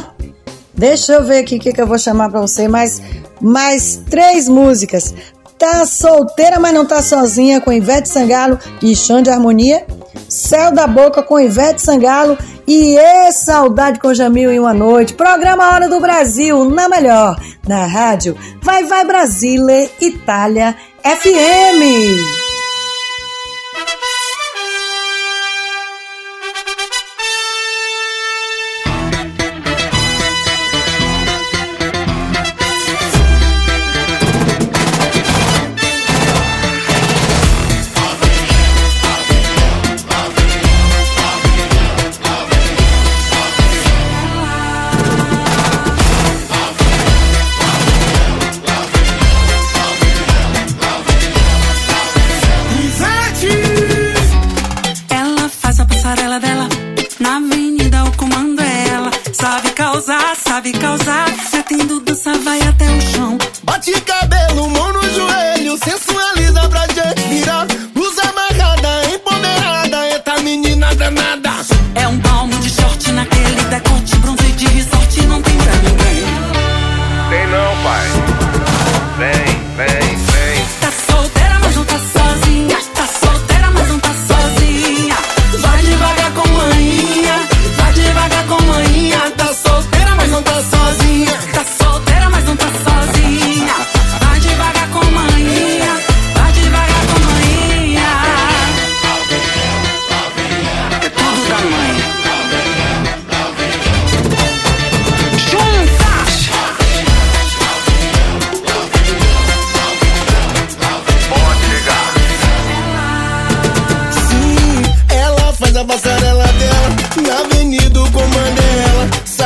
Deixa 0.74 1.14
eu 1.14 1.24
ver 1.24 1.38
aqui 1.38 1.56
o 1.56 1.60
que, 1.60 1.72
que 1.72 1.80
eu 1.80 1.86
vou 1.86 1.98
chamar 1.98 2.28
pra 2.28 2.40
você. 2.40 2.68
Mais, 2.68 3.00
mais 3.40 4.02
três 4.10 4.50
músicas. 4.50 5.14
Tá 5.58 5.86
solteira, 5.86 6.60
mas 6.60 6.74
não 6.74 6.84
tá 6.84 7.00
sozinha 7.00 7.58
com 7.60 7.72
Ivete 7.72 8.08
Sangalo 8.08 8.58
e 8.82 8.94
Chão 8.94 9.22
de 9.22 9.30
Harmonia. 9.30 9.86
Céu 10.28 10.72
da 10.72 10.86
Boca 10.86 11.22
com 11.22 11.40
Ivete 11.40 11.80
Sangalo 11.82 12.36
e 12.66 12.96
é 12.96 13.30
Saudade 13.32 13.98
com 13.98 14.12
Jamil 14.14 14.50
em 14.50 14.58
uma 14.58 14.74
noite. 14.74 15.14
Programa 15.14 15.72
Hora 15.72 15.88
do 15.88 16.00
Brasil, 16.00 16.64
na 16.64 16.88
melhor, 16.88 17.40
na 17.66 17.86
rádio 17.86 18.36
Vai 18.62 18.84
Vai 18.84 19.04
Brasília, 19.04 19.90
Itália 20.00 20.74
FM. 21.02 22.47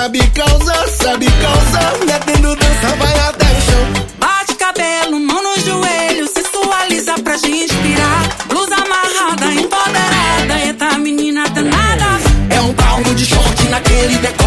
Sabe 0.02 0.18
causar, 0.34 0.88
sabe 0.88 1.26
causar. 1.30 1.92
Metendo 2.04 2.56
dança, 2.56 2.96
vai 2.98 3.20
até 3.20 3.44
o 3.44 3.60
chão. 3.60 4.06
Bate 4.18 4.54
cabelo, 4.56 5.20
mão 5.20 5.40
no 5.40 5.60
joelho. 5.60 6.26
Sensualiza 6.26 7.14
pra 7.22 7.36
gente 7.36 7.66
inspirar. 7.66 8.36
Blusa 8.48 8.74
amarrada, 8.74 9.54
empoderada. 9.54 10.66
Eita, 10.66 10.98
menina 10.98 11.48
danada. 11.50 12.18
É 12.50 12.60
um 12.62 12.74
pau 12.74 13.00
de 13.14 13.24
short 13.24 13.68
naquele 13.68 14.18
decor. 14.18 14.41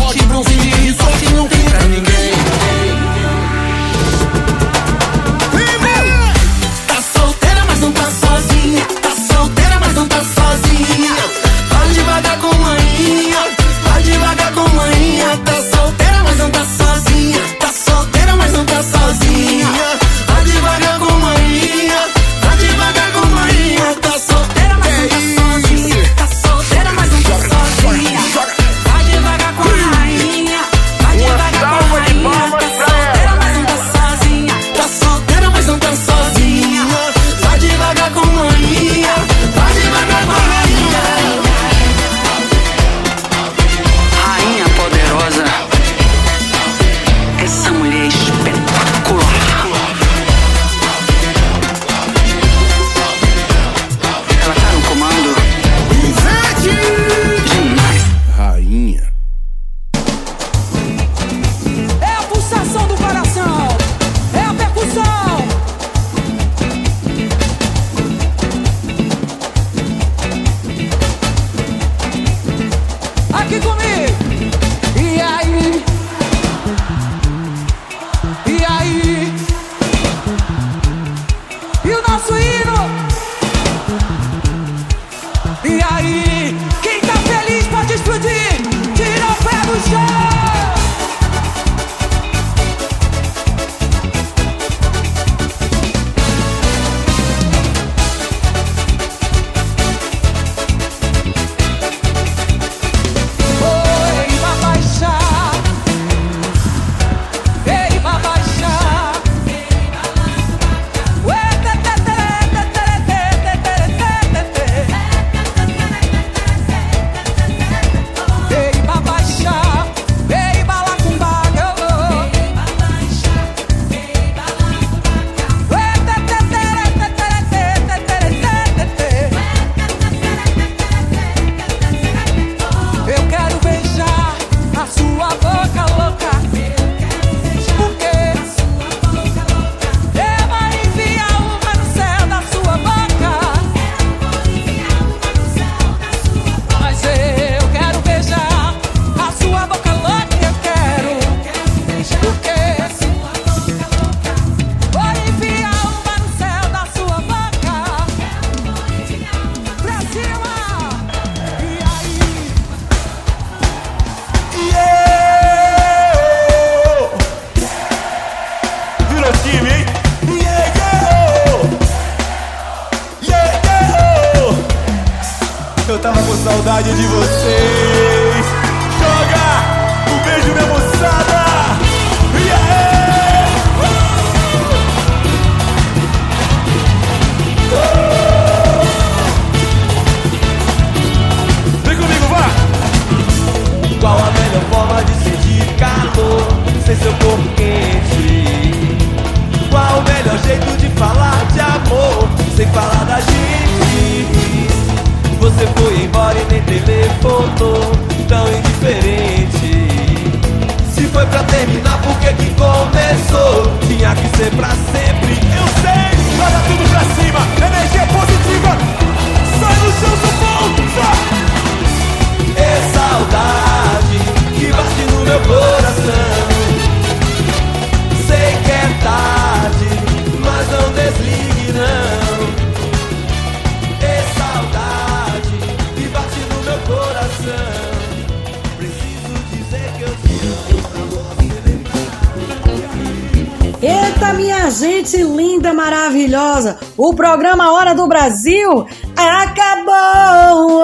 o 246.98 247.14
programa 247.14 247.72
Hora 247.72 247.94
do 247.94 248.08
Brasil 248.08 248.86
acabou! 249.16 250.84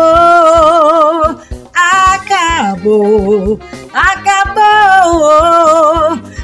Acabou! 1.74 3.60
Acabou! 3.94 5.22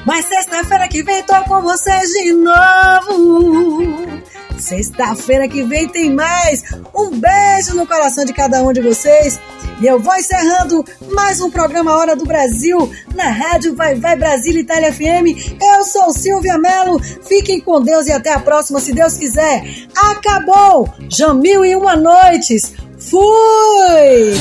Mas 0.06 0.26
sexta-feira 0.26 0.88
que 0.88 1.04
vem 1.04 1.24
tô 1.24 1.36
com 1.44 1.62
vocês 1.62 2.10
de 2.10 2.34
novo! 2.34 4.22
Sexta-feira 4.60 5.48
que 5.48 5.64
vem 5.64 5.88
tem 5.88 6.14
mais. 6.14 6.64
Um 6.96 7.12
beijo 7.12 7.76
no 7.76 7.86
coração 7.86 8.26
de 8.26 8.34
cada 8.34 8.64
um 8.64 8.74
de 8.74 8.82
vocês. 8.82 9.40
E 9.82 9.86
eu 9.86 10.00
vou 10.00 10.16
encerrando 10.16 10.84
mais 11.12 11.40
um 11.40 11.52
programa 11.52 11.96
Hora 11.96 12.16
do 12.16 12.26
Brasil 12.26 12.92
na 13.14 13.30
Rádio 13.30 13.76
Vai 13.76 13.96
Vai 13.96 14.16
Brasil 14.16 14.58
Itália 14.58 14.92
FM. 14.92 15.58
Eu 15.62 15.84
sou 15.84 16.12
Silvia 16.12 16.58
Mello. 16.58 17.00
Fiquem 17.00 17.60
com 17.60 17.82
Deus 17.82 18.08
e 18.08 18.12
até 18.12 18.34
a 18.34 18.40
próxima, 18.40 18.80
se 18.80 18.94
Deus 18.94 19.16
quiser. 19.18 19.64
Acabou! 19.96 20.90
Jamil 21.10 21.66
e 21.66 21.76
uma 21.76 21.96
noites. 21.96 22.74
Fui! 22.98 24.34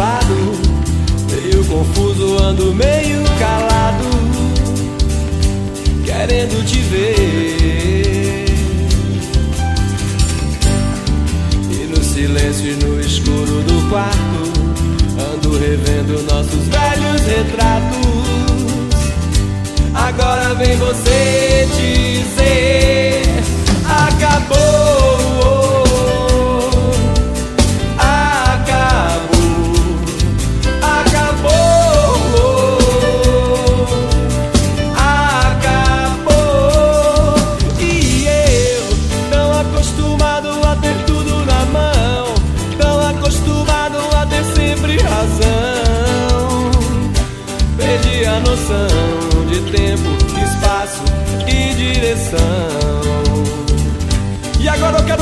meio 0.00 1.64
confuso, 1.64 2.42
ando 2.42 2.74
meio 2.74 3.22
calado, 3.38 4.08
querendo 6.06 6.64
te 6.64 6.78
ver. 6.78 8.46
E 11.70 11.86
no 11.86 12.02
silêncio 12.02 12.72
e 12.72 12.76
no 12.76 12.98
escuro 12.98 13.62
do 13.62 13.88
quarto, 13.90 14.42
ando 15.34 15.58
revendo 15.58 16.22
nossos 16.22 16.66
velhos 16.68 17.20
retratos. 17.26 18.00
Agora 19.92 20.54
vem 20.54 20.76
você 20.76 21.68
dizer. 21.76 22.99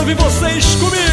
ouvir 0.08 0.14
vocês 0.14 0.74
comigo. 0.76 1.07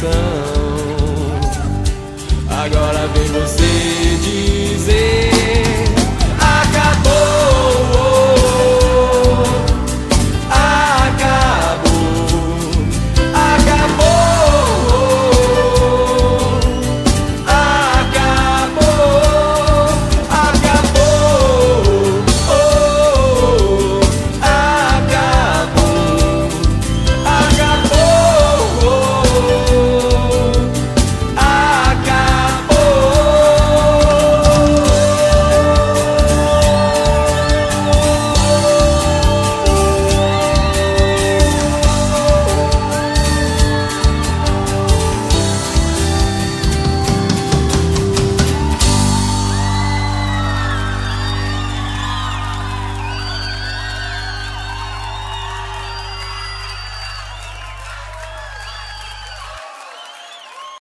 sun. 0.00 0.25